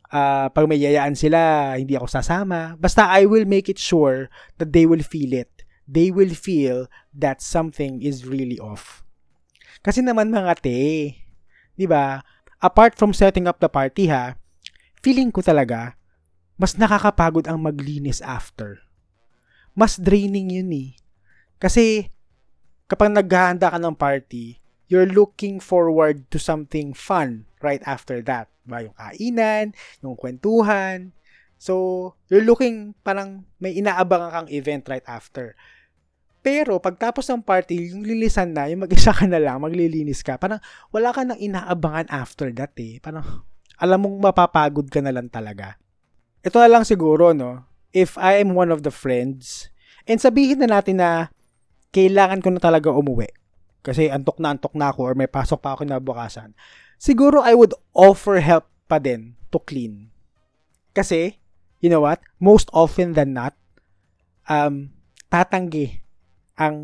uh, 0.09 0.49
pag 0.49 0.65
may 0.65 0.81
yayaan 0.81 1.13
sila, 1.13 1.73
hindi 1.77 1.93
ako 1.93 2.09
sasama. 2.09 2.75
Basta 2.81 3.05
I 3.07 3.29
will 3.29 3.45
make 3.45 3.69
it 3.69 3.77
sure 3.77 4.33
that 4.57 4.73
they 4.73 4.89
will 4.89 5.05
feel 5.05 5.33
it. 5.33 5.49
They 5.85 6.09
will 6.09 6.33
feel 6.33 6.89
that 7.13 7.43
something 7.43 8.01
is 8.01 8.25
really 8.25 8.57
off. 8.57 9.03
Kasi 9.81 10.05
naman 10.05 10.29
mga 10.29 10.61
te, 10.61 10.79
di 11.73 11.85
ba? 11.89 12.21
Apart 12.61 12.93
from 12.93 13.17
setting 13.17 13.49
up 13.49 13.57
the 13.57 13.69
party 13.69 14.05
ha, 14.09 14.37
feeling 15.01 15.33
ko 15.33 15.41
talaga, 15.41 15.97
mas 16.61 16.77
nakakapagod 16.77 17.49
ang 17.49 17.57
maglinis 17.65 18.21
after. 18.21 18.85
Mas 19.73 19.97
draining 19.97 20.53
yun 20.53 20.69
eh. 20.69 21.00
Kasi, 21.61 22.09
kapag 22.89 23.13
naghahanda 23.13 23.69
ka 23.69 23.77
ng 23.77 23.93
party, 23.93 24.57
you're 24.89 25.07
looking 25.07 25.61
forward 25.61 26.25
to 26.33 26.41
something 26.41 26.91
fun 26.91 27.45
right 27.61 27.85
after 27.85 28.19
that. 28.25 28.49
Ba, 28.65 28.81
yung 28.81 28.97
kainan, 28.97 29.77
yung 30.01 30.17
kwentuhan. 30.17 31.13
So, 31.61 32.17
you're 32.33 32.43
looking, 32.43 32.97
parang 33.05 33.45
may 33.61 33.77
inaabangan 33.77 34.33
kang 34.33 34.49
event 34.49 34.89
right 34.89 35.05
after. 35.05 35.53
Pero, 36.41 36.81
pagtapos 36.81 37.29
ng 37.29 37.45
party, 37.45 37.93
yung 37.93 38.01
lilisan 38.01 38.57
na, 38.57 38.65
yung 38.65 38.81
mag-isa 38.81 39.13
ka 39.13 39.29
na 39.29 39.37
lang, 39.37 39.61
maglilinis 39.61 40.25
ka, 40.25 40.41
parang 40.41 40.57
wala 40.89 41.13
ka 41.13 41.21
nang 41.21 41.37
inaabangan 41.37 42.09
after 42.09 42.49
that 42.49 42.73
eh. 42.81 42.97
Parang, 42.97 43.45
alam 43.77 44.01
mong 44.01 44.17
mapapagod 44.33 44.89
ka 44.89 45.05
na 45.05 45.13
lang 45.13 45.29
talaga. 45.29 45.77
Ito 46.41 46.57
na 46.57 46.69
lang 46.69 46.83
siguro, 46.89 47.37
no? 47.37 47.69
If 47.93 48.17
I 48.17 48.41
am 48.41 48.57
one 48.57 48.73
of 48.73 48.81
the 48.81 48.89
friends, 48.89 49.69
and 50.09 50.17
sabihin 50.17 50.65
na 50.65 50.81
natin 50.81 50.97
na 50.97 51.29
kailangan 51.91 52.39
ko 52.39 52.49
na 52.51 52.61
talaga 52.63 52.89
umuwi. 52.91 53.29
Kasi 53.81 54.07
antok 54.07 54.37
na 54.39 54.55
antok 54.55 54.73
na 54.77 54.93
ako 54.93 55.11
or 55.11 55.13
may 55.17 55.27
pasok 55.27 55.59
pa 55.59 55.75
ako 55.75 55.87
na 55.87 55.97
bukasan. 55.97 56.55
Siguro 57.01 57.41
I 57.41 57.57
would 57.57 57.73
offer 57.95 58.39
help 58.39 58.69
pa 58.85 59.01
din 59.01 59.35
to 59.49 59.57
clean. 59.59 60.13
Kasi, 60.91 61.39
you 61.79 61.89
know 61.89 62.03
what? 62.03 62.21
Most 62.37 62.69
often 62.75 63.17
than 63.17 63.33
not, 63.33 63.57
um, 64.45 64.93
tatanggi 65.31 66.03
ang 66.59 66.77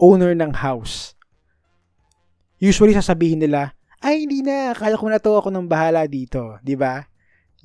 owner 0.00 0.32
ng 0.34 0.60
house. 0.60 1.14
Usually 2.58 2.96
sasabihin 2.96 3.44
nila, 3.44 3.76
ay 4.00 4.24
hindi 4.24 4.44
na, 4.44 4.72
kaya 4.72 4.96
ko 4.96 5.06
na 5.08 5.20
to, 5.20 5.36
ako 5.36 5.48
nang 5.52 5.68
bahala 5.68 6.04
dito, 6.08 6.60
'di 6.60 6.76
ba? 6.76 7.04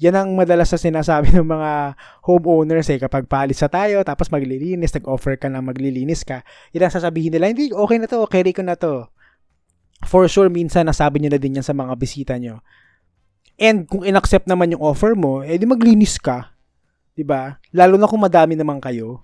Yan 0.01 0.17
ang 0.17 0.33
madalas 0.33 0.73
sa 0.73 0.81
sinasabi 0.81 1.29
ng 1.29 1.45
mga 1.45 1.93
homeowners 2.25 2.89
eh. 2.89 2.97
Kapag 2.97 3.29
paalis 3.29 3.61
tayo, 3.61 4.01
tapos 4.01 4.33
maglilinis, 4.33 4.97
nag-offer 4.97 5.37
ka 5.37 5.45
na 5.45 5.61
maglilinis 5.61 6.25
ka, 6.25 6.41
yan 6.73 6.89
ang 6.89 6.93
sasabihin 6.97 7.29
nila, 7.29 7.53
hindi, 7.53 7.69
okay 7.69 8.01
na 8.01 8.09
to, 8.09 8.25
carry 8.25 8.49
ko 8.49 8.65
na 8.65 8.73
to. 8.73 9.05
For 10.09 10.25
sure, 10.25 10.49
minsan 10.49 10.89
nasabi 10.89 11.21
nyo 11.21 11.29
na 11.29 11.37
din 11.37 11.61
yan 11.61 11.65
sa 11.65 11.77
mga 11.77 11.93
bisita 11.93 12.33
nyo. 12.41 12.65
And 13.61 13.85
kung 13.85 14.01
inaccept 14.01 14.49
naman 14.49 14.73
yung 14.73 14.81
offer 14.81 15.13
mo, 15.13 15.45
eh 15.45 15.61
di 15.61 15.69
maglinis 15.69 16.17
ka. 16.17 16.57
'Di 17.13 17.21
ba? 17.21 17.61
Lalo 17.69 18.01
na 18.01 18.09
kung 18.09 18.17
madami 18.17 18.57
naman 18.57 18.81
kayo. 18.81 19.21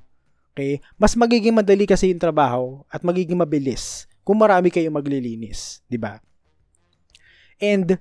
Okay? 0.54 0.78
Mas 1.02 1.18
magiging 1.18 1.58
madali 1.58 1.90
kasi 1.90 2.14
yung 2.14 2.22
trabaho 2.22 2.86
at 2.94 3.02
magiging 3.02 3.38
mabilis 3.38 4.06
kung 4.22 4.38
marami 4.38 4.70
kayong 4.70 4.94
maglilinis, 4.94 5.82
'di 5.90 5.98
ba? 5.98 6.22
And 7.58 7.98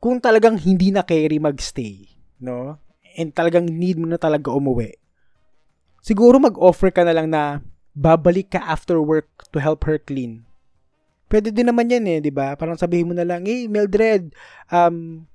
kung 0.00 0.16
talagang 0.18 0.56
hindi 0.56 0.88
na 0.88 1.04
carry 1.04 1.36
magstay, 1.36 2.08
no? 2.40 2.80
And 3.20 3.36
talagang 3.36 3.68
need 3.68 4.00
mo 4.00 4.08
na 4.08 4.16
talaga 4.16 4.48
umuwi. 4.48 4.96
Siguro 6.00 6.40
mag-offer 6.40 6.88
ka 6.88 7.04
na 7.04 7.12
lang 7.12 7.28
na 7.28 7.60
babalik 7.92 8.56
ka 8.56 8.64
after 8.64 8.96
work 8.96 9.28
to 9.52 9.60
help 9.60 9.84
her 9.84 10.00
clean. 10.00 10.48
Pwede 11.28 11.52
din 11.52 11.68
naman 11.68 11.92
yan 11.92 12.08
eh, 12.08 12.18
di 12.18 12.32
ba? 12.32 12.56
Parang 12.56 12.80
sabihin 12.80 13.12
mo 13.12 13.14
na 13.14 13.28
lang, 13.28 13.44
hey, 13.44 13.68
Mildred, 13.68 14.32
um, 14.72 15.28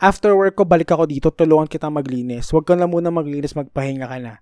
after 0.00 0.32
work 0.32 0.56
ko, 0.56 0.64
balik 0.64 0.90
ako 0.90 1.04
dito, 1.06 1.28
tulungan 1.30 1.68
kita 1.68 1.92
maglinis. 1.92 2.48
Huwag 2.50 2.66
ka 2.66 2.74
na 2.74 2.88
muna 2.88 3.12
maglinis, 3.12 3.54
magpahinga 3.54 4.08
ka 4.08 4.18
na. 4.18 4.34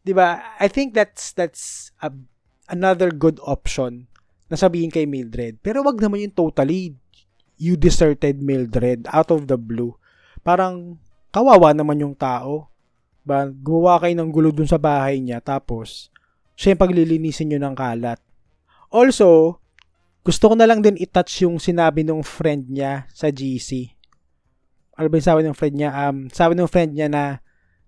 Di 0.00 0.16
ba? 0.16 0.56
I 0.58 0.66
think 0.66 0.96
that's, 0.96 1.36
that's 1.36 1.92
a, 2.00 2.08
another 2.72 3.12
good 3.12 3.36
option 3.44 4.08
na 4.48 4.56
sabihin 4.56 4.90
kay 4.90 5.04
Mildred. 5.04 5.60
Pero 5.60 5.84
wag 5.84 6.00
naman 6.00 6.24
yung 6.24 6.34
totally 6.34 6.96
you 7.56 7.78
deserted 7.78 8.42
Mildred 8.42 9.06
out 9.10 9.30
of 9.30 9.46
the 9.46 9.58
blue. 9.58 9.94
Parang 10.42 10.98
kawawa 11.30 11.74
naman 11.74 12.02
yung 12.02 12.16
tao. 12.16 12.70
Ba, 13.24 13.48
gumawa 13.48 14.04
kayo 14.04 14.14
ng 14.20 14.30
gulo 14.30 14.52
dun 14.52 14.68
sa 14.68 14.76
bahay 14.76 15.16
niya 15.16 15.40
tapos 15.40 16.12
siya 16.54 16.76
yung 16.76 16.82
paglilinisin 16.84 17.50
nyo 17.50 17.58
ng 17.64 17.74
kalat. 17.74 18.20
Also, 18.92 19.58
gusto 20.22 20.52
ko 20.52 20.54
na 20.54 20.64
lang 20.64 20.80
din 20.80 20.94
i-touch 20.96 21.44
yung 21.44 21.58
sinabi 21.58 22.06
ng 22.06 22.22
friend 22.22 22.70
niya 22.70 23.10
sa 23.10 23.28
GC. 23.28 23.90
Ano 24.94 25.10
ba 25.10 25.18
yung 25.18 25.26
sabi 25.26 25.40
ng 25.42 25.56
friend 25.56 25.74
niya? 25.74 25.90
Um, 25.90 26.30
sabi 26.30 26.54
ng 26.54 26.70
friend 26.70 26.94
niya 26.94 27.08
na 27.10 27.24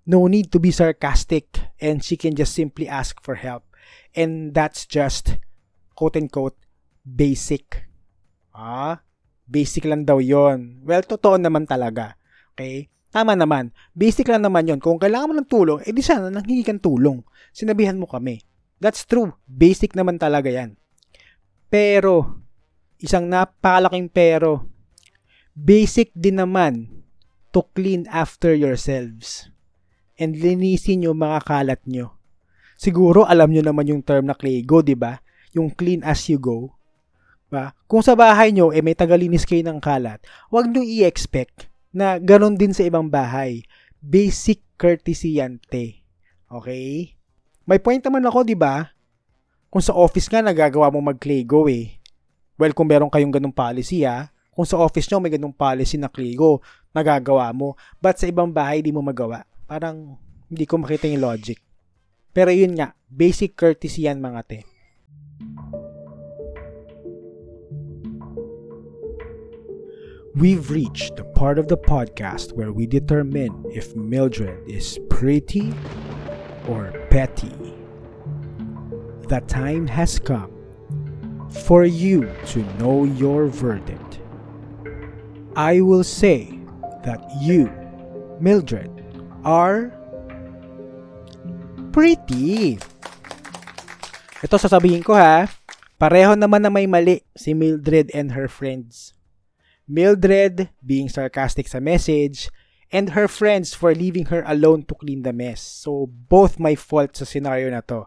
no 0.02 0.26
need 0.26 0.50
to 0.50 0.58
be 0.58 0.74
sarcastic 0.74 1.46
and 1.78 2.02
she 2.02 2.18
can 2.18 2.34
just 2.34 2.52
simply 2.52 2.90
ask 2.90 3.22
for 3.22 3.38
help. 3.38 3.62
And 4.16 4.50
that's 4.50 4.88
just 4.88 5.38
quote-unquote 5.94 6.58
basic. 7.06 7.86
Ah, 8.50 9.05
Basic 9.46 9.86
lang 9.86 10.02
daw 10.02 10.18
yon. 10.18 10.82
Well, 10.82 11.06
totoo 11.06 11.38
naman 11.38 11.70
talaga. 11.70 12.18
Okay? 12.52 12.90
Tama 13.14 13.38
naman. 13.38 13.70
Basic 13.94 14.26
lang 14.26 14.42
naman 14.42 14.66
yon. 14.66 14.82
Kung 14.82 14.98
kailangan 14.98 15.30
mo 15.30 15.34
ng 15.38 15.48
tulong, 15.48 15.78
edi 15.86 16.02
eh 16.02 16.06
sana 16.06 16.28
nanghingi 16.28 16.66
kang 16.66 16.82
tulong. 16.82 17.22
Sinabihan 17.54 17.96
mo 17.96 18.04
kami. 18.10 18.42
That's 18.82 19.08
true. 19.08 19.32
Basic 19.48 19.96
naman 19.96 20.20
talaga 20.20 20.52
yan. 20.52 20.76
Pero, 21.72 22.44
isang 23.00 23.30
napakalaking 23.30 24.12
pero, 24.12 24.68
basic 25.56 26.12
din 26.12 26.44
naman 26.44 26.92
to 27.56 27.64
clean 27.72 28.04
after 28.12 28.52
yourselves. 28.52 29.48
And 30.20 30.36
linisin 30.36 31.08
yung 31.08 31.24
mga 31.24 31.48
kalat 31.48 31.80
nyo. 31.88 32.20
Siguro 32.76 33.24
alam 33.24 33.48
nyo 33.48 33.64
naman 33.64 33.88
yung 33.88 34.04
term 34.04 34.28
na 34.28 34.36
Claygo, 34.36 34.84
di 34.84 34.92
ba? 34.92 35.16
Yung 35.56 35.72
clean 35.72 36.04
as 36.04 36.28
you 36.28 36.36
go. 36.36 36.75
Ba? 37.46 37.74
Kung 37.86 38.02
sa 38.02 38.18
bahay 38.18 38.50
nyo, 38.50 38.74
eh, 38.74 38.82
may 38.82 38.98
tagalinis 38.98 39.46
kayo 39.46 39.62
ng 39.62 39.78
kalat, 39.78 40.18
huwag 40.50 40.66
nyo 40.66 40.82
i-expect 40.82 41.70
na 41.94 42.18
ganon 42.18 42.58
din 42.58 42.74
sa 42.74 42.82
ibang 42.82 43.06
bahay. 43.06 43.62
Basic 44.02 44.60
courtesy 44.76 45.38
yan, 45.38 45.62
te. 45.70 46.02
Okay? 46.50 47.16
May 47.66 47.78
point 47.82 48.02
naman 48.02 48.26
ako, 48.26 48.46
di 48.46 48.58
ba? 48.58 48.90
Kung 49.70 49.82
sa 49.82 49.94
office 49.94 50.30
nga, 50.30 50.42
nagagawa 50.42 50.90
mo 50.90 51.02
mag-Claygo 51.02 51.66
eh. 51.70 51.98
Well, 52.56 52.72
kung 52.72 52.88
meron 52.88 53.12
kayong 53.12 53.34
ganung 53.34 53.54
policy 53.54 54.06
ha, 54.08 54.32
kung 54.56 54.64
sa 54.64 54.80
office 54.80 55.04
nyo 55.12 55.20
may 55.20 55.28
ganung 55.28 55.52
policy 55.52 56.00
na 56.00 56.08
Claygo, 56.08 56.64
nagagawa 56.96 57.52
mo. 57.52 57.76
But 58.00 58.16
sa 58.16 58.24
ibang 58.24 58.48
bahay, 58.48 58.80
di 58.80 58.88
mo 58.88 59.04
magawa. 59.04 59.44
Parang 59.68 60.16
hindi 60.48 60.64
ko 60.64 60.80
makita 60.80 61.04
yung 61.10 61.20
logic. 61.20 61.60
Pero 62.32 62.48
yun 62.48 62.72
nga, 62.72 62.96
basic 63.12 63.52
courtesy 63.52 64.08
yan 64.08 64.22
mga 64.22 64.40
te. 64.48 64.58
We've 70.36 70.68
reached 70.68 71.16
the 71.16 71.24
part 71.24 71.56
of 71.56 71.64
the 71.64 71.80
podcast 71.80 72.52
where 72.52 72.68
we 72.68 72.84
determine 72.84 73.56
if 73.72 73.96
Mildred 73.96 74.68
is 74.68 75.00
pretty 75.08 75.72
or 76.68 76.92
petty. 77.08 77.56
The 79.32 79.40
time 79.48 79.88
has 79.88 80.20
come 80.20 80.52
for 81.48 81.88
you 81.88 82.28
to 82.52 82.60
know 82.76 83.08
your 83.08 83.48
verdict. 83.48 84.20
I 85.56 85.80
will 85.80 86.04
say 86.04 86.52
that 87.00 87.24
you, 87.40 87.72
Mildred, 88.36 88.92
are 89.40 89.88
pretty. 91.96 92.76
Ito 94.44 94.60
sasabihin 94.60 95.00
ko 95.00 95.16
ha, 95.16 95.48
pareho 95.96 96.36
naman 96.36 96.60
na 96.60 96.68
may 96.68 96.84
mali 96.84 97.24
si 97.32 97.56
Mildred 97.56 98.12
and 98.12 98.36
her 98.36 98.52
friends. 98.52 99.15
Mildred 99.88 100.70
being 100.84 101.08
sarcastic 101.08 101.68
sa 101.70 101.80
message 101.80 102.50
and 102.90 103.14
her 103.18 103.26
friends 103.26 103.74
for 103.74 103.94
leaving 103.94 104.26
her 104.34 104.42
alone 104.46 104.82
to 104.86 104.94
clean 104.94 105.22
the 105.22 105.32
mess. 105.32 105.62
So 105.62 106.10
both 106.10 106.58
my 106.58 106.74
fault 106.74 107.16
sa 107.16 107.24
scenario 107.24 107.70
na 107.70 107.82
to. 107.90 108.06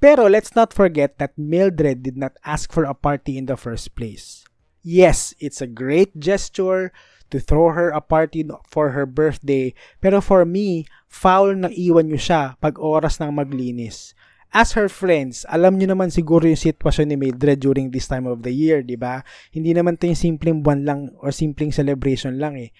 Pero 0.00 0.32
let's 0.32 0.56
not 0.56 0.72
forget 0.72 1.20
that 1.20 1.36
Mildred 1.36 2.02
did 2.02 2.16
not 2.16 2.32
ask 2.44 2.72
for 2.72 2.88
a 2.88 2.96
party 2.96 3.36
in 3.36 3.44
the 3.44 3.56
first 3.56 3.92
place. 3.92 4.48
Yes, 4.80 5.36
it's 5.36 5.60
a 5.60 5.68
great 5.68 6.16
gesture 6.16 6.88
to 7.28 7.38
throw 7.38 7.70
her 7.70 7.92
a 7.92 8.00
party 8.00 8.48
for 8.66 8.90
her 8.90 9.04
birthday, 9.04 9.76
pero 10.00 10.20
for 10.20 10.44
me, 10.44 10.88
foul 11.06 11.54
na 11.54 11.68
iwan 11.68 12.08
nyo 12.08 12.18
siya 12.18 12.56
pag 12.58 12.80
oras 12.80 13.20
ng 13.20 13.30
maglinis. 13.30 14.16
As 14.50 14.74
her 14.74 14.90
friends, 14.90 15.46
alam 15.46 15.78
nyo 15.78 15.94
naman 15.94 16.10
siguro 16.10 16.42
yung 16.42 16.58
sitwasyon 16.58 17.14
ni 17.14 17.16
Mildred 17.16 17.62
during 17.62 17.94
this 17.94 18.10
time 18.10 18.26
of 18.26 18.42
the 18.42 18.50
year, 18.50 18.82
di 18.82 18.98
ba? 18.98 19.22
Hindi 19.54 19.70
naman 19.70 19.94
to 19.94 20.10
yung 20.10 20.18
simpleng 20.18 20.58
buwan 20.58 20.82
lang 20.82 21.00
or 21.22 21.30
simpleng 21.30 21.70
celebration 21.70 22.34
lang 22.42 22.58
eh. 22.58 22.74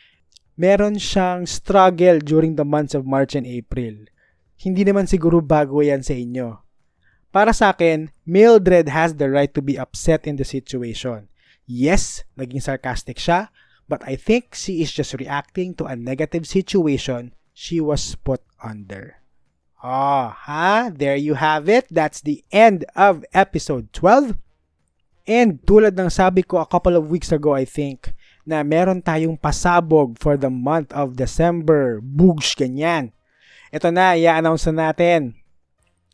Meron 0.58 0.98
siyang 0.98 1.46
struggle 1.46 2.18
during 2.18 2.58
the 2.58 2.66
months 2.66 2.90
of 2.90 3.06
March 3.06 3.38
and 3.38 3.46
April. 3.46 4.10
Hindi 4.58 4.82
naman 4.82 5.06
siguro 5.06 5.38
bago 5.38 5.78
yan 5.78 6.02
sa 6.02 6.18
inyo. 6.18 6.58
Para 7.30 7.54
sa 7.54 7.70
akin, 7.70 8.10
Mildred 8.26 8.90
has 8.90 9.14
the 9.14 9.30
right 9.30 9.54
to 9.54 9.62
be 9.62 9.78
upset 9.78 10.26
in 10.26 10.34
the 10.34 10.44
situation. 10.44 11.30
Yes, 11.70 12.26
naging 12.34 12.66
sarcastic 12.66 13.22
siya, 13.22 13.54
but 13.86 14.02
I 14.02 14.18
think 14.18 14.58
she 14.58 14.82
is 14.82 14.90
just 14.90 15.14
reacting 15.14 15.78
to 15.78 15.86
a 15.86 15.94
negative 15.94 16.50
situation 16.50 17.30
she 17.54 17.78
was 17.78 18.18
put 18.18 18.42
under. 18.58 19.19
Ah, 19.80 20.36
ha? 20.44 20.92
There 20.92 21.16
you 21.16 21.40
have 21.40 21.64
it. 21.64 21.88
That's 21.88 22.20
the 22.20 22.44
end 22.52 22.84
of 22.92 23.24
episode 23.32 23.88
12. 23.96 24.36
And 25.24 25.56
tulad 25.64 25.96
ng 25.96 26.12
sabi 26.12 26.44
ko 26.44 26.60
a 26.60 26.68
couple 26.68 26.92
of 26.92 27.08
weeks 27.08 27.32
ago, 27.32 27.56
I 27.56 27.64
think, 27.64 28.12
na 28.44 28.60
meron 28.60 29.00
tayong 29.00 29.40
pasabog 29.40 30.20
for 30.20 30.36
the 30.36 30.52
month 30.52 30.92
of 30.92 31.16
December. 31.16 32.04
Boogs, 32.04 32.52
ganyan. 32.52 33.16
Ito 33.72 33.88
na, 33.88 34.20
i-announce 34.20 34.68
na 34.68 34.92
natin. 34.92 35.40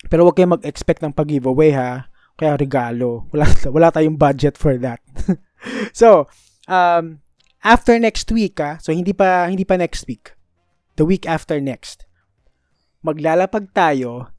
Pero 0.06 0.22
huwag 0.22 0.38
kayong 0.38 0.62
mag-expect 0.62 1.02
ng 1.02 1.16
pag-giveaway 1.16 1.74
ha. 1.74 2.06
Kaya 2.38 2.54
regalo. 2.54 3.26
Wala, 3.34 3.50
wala 3.74 3.88
tayong 3.90 4.14
budget 4.14 4.54
for 4.54 4.78
that. 4.78 5.02
so, 5.96 6.30
um, 6.70 7.18
after 7.66 7.98
next 7.98 8.30
week 8.30 8.62
ha, 8.62 8.78
so 8.78 8.94
hindi 8.94 9.10
pa, 9.10 9.50
hindi 9.50 9.66
pa 9.66 9.74
next 9.74 10.06
week. 10.06 10.38
The 10.94 11.08
week 11.08 11.26
after 11.26 11.58
next. 11.58 12.05
Maglalapag 13.06 13.70
tayo 13.70 14.34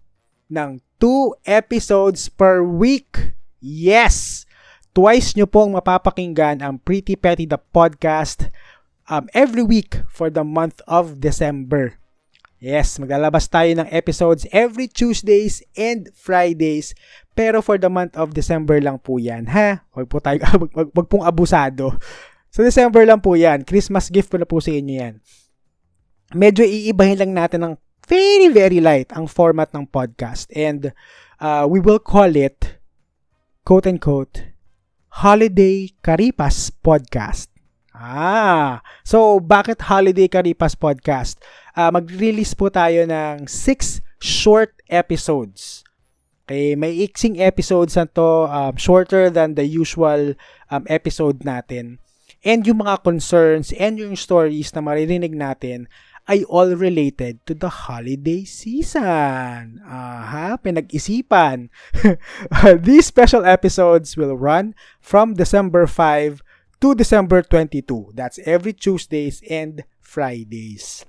ng 0.51 0.83
2 0.99 1.47
episodes 1.47 2.27
per 2.27 2.59
week. 2.59 3.31
Yes! 3.63 4.43
Twice 4.91 5.39
nyo 5.39 5.47
pong 5.47 5.79
mapapakinggan 5.79 6.59
ang 6.59 6.83
Pretty 6.83 7.15
Petty 7.15 7.47
the 7.47 7.63
podcast 7.71 8.51
um, 9.07 9.31
every 9.31 9.63
week 9.63 10.03
for 10.11 10.27
the 10.27 10.43
month 10.43 10.83
of 10.83 11.23
December. 11.23 11.95
Yes, 12.59 12.99
maglalabas 12.99 13.47
tayo 13.47 13.71
ng 13.71 13.87
episodes 13.87 14.43
every 14.51 14.91
Tuesdays 14.91 15.63
and 15.79 16.11
Fridays. 16.11 16.91
Pero 17.39 17.63
for 17.63 17.79
the 17.79 17.87
month 17.87 18.19
of 18.19 18.35
December 18.35 18.83
lang 18.83 18.99
po 18.99 19.15
yan, 19.15 19.47
ha? 19.47 19.87
Huwag 19.95 20.11
po 20.11 20.19
tayo, 20.19 20.43
wag, 20.75 20.91
wag, 20.91 21.07
pong 21.07 21.23
abusado. 21.23 21.95
So 22.51 22.67
December 22.67 23.07
lang 23.07 23.23
po 23.23 23.39
yan. 23.39 23.63
Christmas 23.63 24.11
gift 24.11 24.27
ko 24.27 24.43
na 24.43 24.49
po 24.49 24.59
sa 24.59 24.75
inyo 24.75 24.95
yan. 25.07 25.15
Medyo 26.35 26.67
iibahin 26.67 27.15
lang 27.15 27.31
natin 27.31 27.63
ng 27.63 27.73
very, 28.07 28.47
very 28.47 28.79
light 28.79 29.11
ang 29.11 29.27
format 29.27 29.69
ng 29.75 29.91
podcast. 29.91 30.47
And 30.55 30.95
uh, 31.43 31.67
we 31.67 31.83
will 31.83 31.99
call 31.99 32.31
it, 32.39 32.79
quote-unquote, 33.67 34.55
Holiday 35.21 35.91
Karipas 35.99 36.71
Podcast. 36.71 37.51
Ah, 37.91 38.79
so 39.03 39.43
bakit 39.43 39.91
Holiday 39.91 40.31
Karipas 40.31 40.79
Podcast? 40.79 41.43
Uh, 41.75 41.91
mag-release 41.91 42.55
po 42.55 42.71
tayo 42.71 43.03
ng 43.03 43.49
6 43.49 43.99
short 44.23 44.71
episodes. 44.87 45.83
Okay, 46.47 46.79
may 46.79 46.95
iksing 47.03 47.43
episodes 47.43 47.99
na 47.99 48.07
to, 48.07 48.47
um, 48.47 48.79
shorter 48.79 49.27
than 49.27 49.59
the 49.59 49.67
usual 49.67 50.31
um, 50.71 50.87
episode 50.87 51.43
natin. 51.43 51.99
And 52.45 52.63
yung 52.63 52.87
mga 52.87 53.03
concerns 53.03 53.75
and 53.75 53.99
yung 53.99 54.15
stories 54.15 54.71
na 54.71 54.79
maririnig 54.79 55.35
natin 55.35 55.91
ay 56.27 56.43
all 56.51 56.75
related 56.75 57.39
to 57.47 57.55
the 57.55 57.87
holiday 57.87 58.43
season. 58.43 59.79
Aha, 59.87 60.59
pinag-isipan. 60.59 61.71
These 62.87 63.07
special 63.07 63.47
episodes 63.47 64.19
will 64.19 64.35
run 64.35 64.75
from 64.99 65.33
December 65.39 65.87
5 65.87 66.43
to 66.83 66.93
December 66.93 67.41
22. 67.41 68.11
That's 68.13 68.39
every 68.43 68.73
Tuesdays 68.75 69.41
and 69.49 69.87
Fridays. 69.99 71.07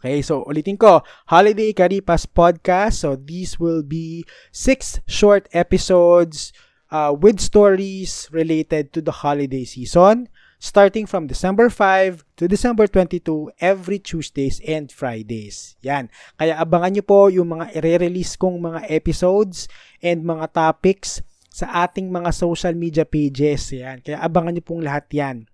Okay, 0.00 0.24
so 0.24 0.48
ulitin 0.48 0.80
ko, 0.80 1.04
Holiday 1.28 1.76
Karipas 1.76 2.24
Podcast. 2.24 3.04
So 3.04 3.20
these 3.20 3.60
will 3.60 3.84
be 3.84 4.24
six 4.48 4.96
short 5.04 5.44
episodes 5.52 6.56
uh, 6.88 7.12
with 7.12 7.36
stories 7.36 8.24
related 8.32 8.96
to 8.96 9.04
the 9.04 9.12
holiday 9.12 9.64
season 9.68 10.32
starting 10.60 11.08
from 11.08 11.24
December 11.24 11.72
5 11.72 12.36
to 12.36 12.44
December 12.44 12.84
22 12.84 13.50
every 13.64 13.96
Tuesdays 13.96 14.60
and 14.68 14.92
Fridays. 14.92 15.80
Yan. 15.80 16.12
Kaya 16.36 16.60
abangan 16.60 16.92
nyo 16.92 17.04
po 17.08 17.32
yung 17.32 17.56
mga 17.56 17.72
i-release 17.80 18.36
kong 18.36 18.60
mga 18.60 18.84
episodes 18.92 19.72
and 20.04 20.20
mga 20.20 20.52
topics 20.52 21.24
sa 21.48 21.88
ating 21.88 22.12
mga 22.12 22.28
social 22.36 22.76
media 22.76 23.08
pages. 23.08 23.72
Yan. 23.72 24.04
Kaya 24.04 24.20
abangan 24.20 24.52
nyo 24.52 24.62
pong 24.62 24.84
lahat 24.84 25.08
yan. 25.16 25.48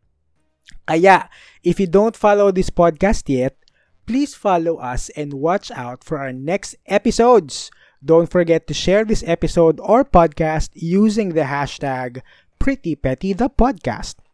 Kaya, 0.82 1.30
if 1.62 1.78
you 1.78 1.86
don't 1.86 2.18
follow 2.18 2.50
this 2.50 2.74
podcast 2.74 3.30
yet, 3.30 3.54
please 4.10 4.34
follow 4.34 4.82
us 4.82 5.06
and 5.14 5.38
watch 5.38 5.70
out 5.70 6.02
for 6.02 6.18
our 6.18 6.34
next 6.34 6.74
episodes. 6.90 7.70
Don't 8.02 8.30
forget 8.30 8.66
to 8.66 8.74
share 8.74 9.06
this 9.06 9.22
episode 9.26 9.78
or 9.78 10.02
podcast 10.02 10.74
using 10.74 11.38
the 11.38 11.46
hashtag 11.46 12.26
PrettyPettyThePodcast. 12.58 14.25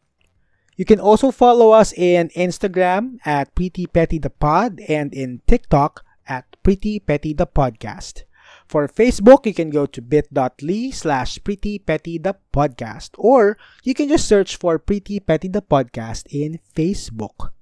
You 0.77 0.85
can 0.85 1.01
also 1.01 1.31
follow 1.31 1.73
us 1.77 1.93
in 1.93 2.33
Instagram 2.33 3.21
at 3.25 3.55
PrettyPettyThePod 3.55 4.81
and 4.89 5.13
in 5.13 5.45
TikTok 5.47 6.05
at 6.25 6.49
PrettyPettyThePodcast. 6.65 8.25
For 8.65 8.89
Facebook, 8.89 9.45
you 9.45 9.53
can 9.53 9.69
go 9.69 9.85
to 9.85 10.01
bit.ly 10.01 10.91
slash 10.97 11.39
prettypettythepodcast 11.45 13.11
or 13.21 13.61
you 13.85 13.93
can 13.93 14.09
just 14.09 14.25
search 14.25 14.57
for 14.57 14.79
Pretty 14.81 15.21
Petty 15.21 15.49
the 15.49 15.61
Podcast 15.61 16.25
in 16.33 16.57
Facebook. 16.73 17.53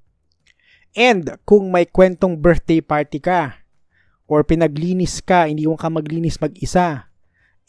And 0.95 1.35
kung 1.47 1.75
may 1.75 1.87
kwentong 1.87 2.39
birthday 2.39 2.79
party 2.79 3.19
ka 3.19 3.59
or 4.31 4.47
pinaglinis 4.47 5.19
ka, 5.19 5.51
hindi 5.51 5.67
mo 5.67 5.75
ka 5.75 5.91
maglinis 5.91 6.39
mag-isa 6.39 7.11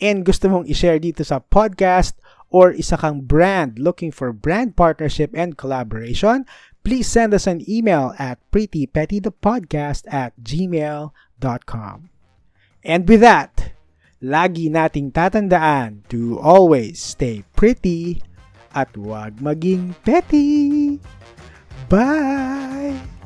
and 0.02 0.26
gusto 0.26 0.50
mong 0.50 0.66
i-share 0.66 0.98
dito 0.98 1.22
sa 1.22 1.38
podcast 1.38 2.18
or 2.52 2.76
isa 2.76 3.00
kang 3.00 3.24
brand 3.24 3.80
looking 3.80 4.12
for 4.12 4.36
brand 4.36 4.76
partnership 4.76 5.32
and 5.34 5.58
collaboration, 5.58 6.46
please 6.84 7.08
send 7.08 7.34
us 7.34 7.48
an 7.48 7.64
email 7.64 8.14
at 8.20 8.38
prettypettythepodcast 8.52 10.06
at 10.12 10.36
gmail.com. 10.44 11.98
And 12.84 13.08
with 13.08 13.22
that, 13.22 13.74
lagi 14.22 14.70
nating 14.70 15.16
tatandaan 15.16 16.06
to 16.12 16.38
always 16.38 17.02
stay 17.02 17.48
pretty 17.56 18.22
at 18.76 18.94
huwag 18.94 19.40
maging 19.40 19.96
petty. 20.04 21.00
Bye! 21.90 23.21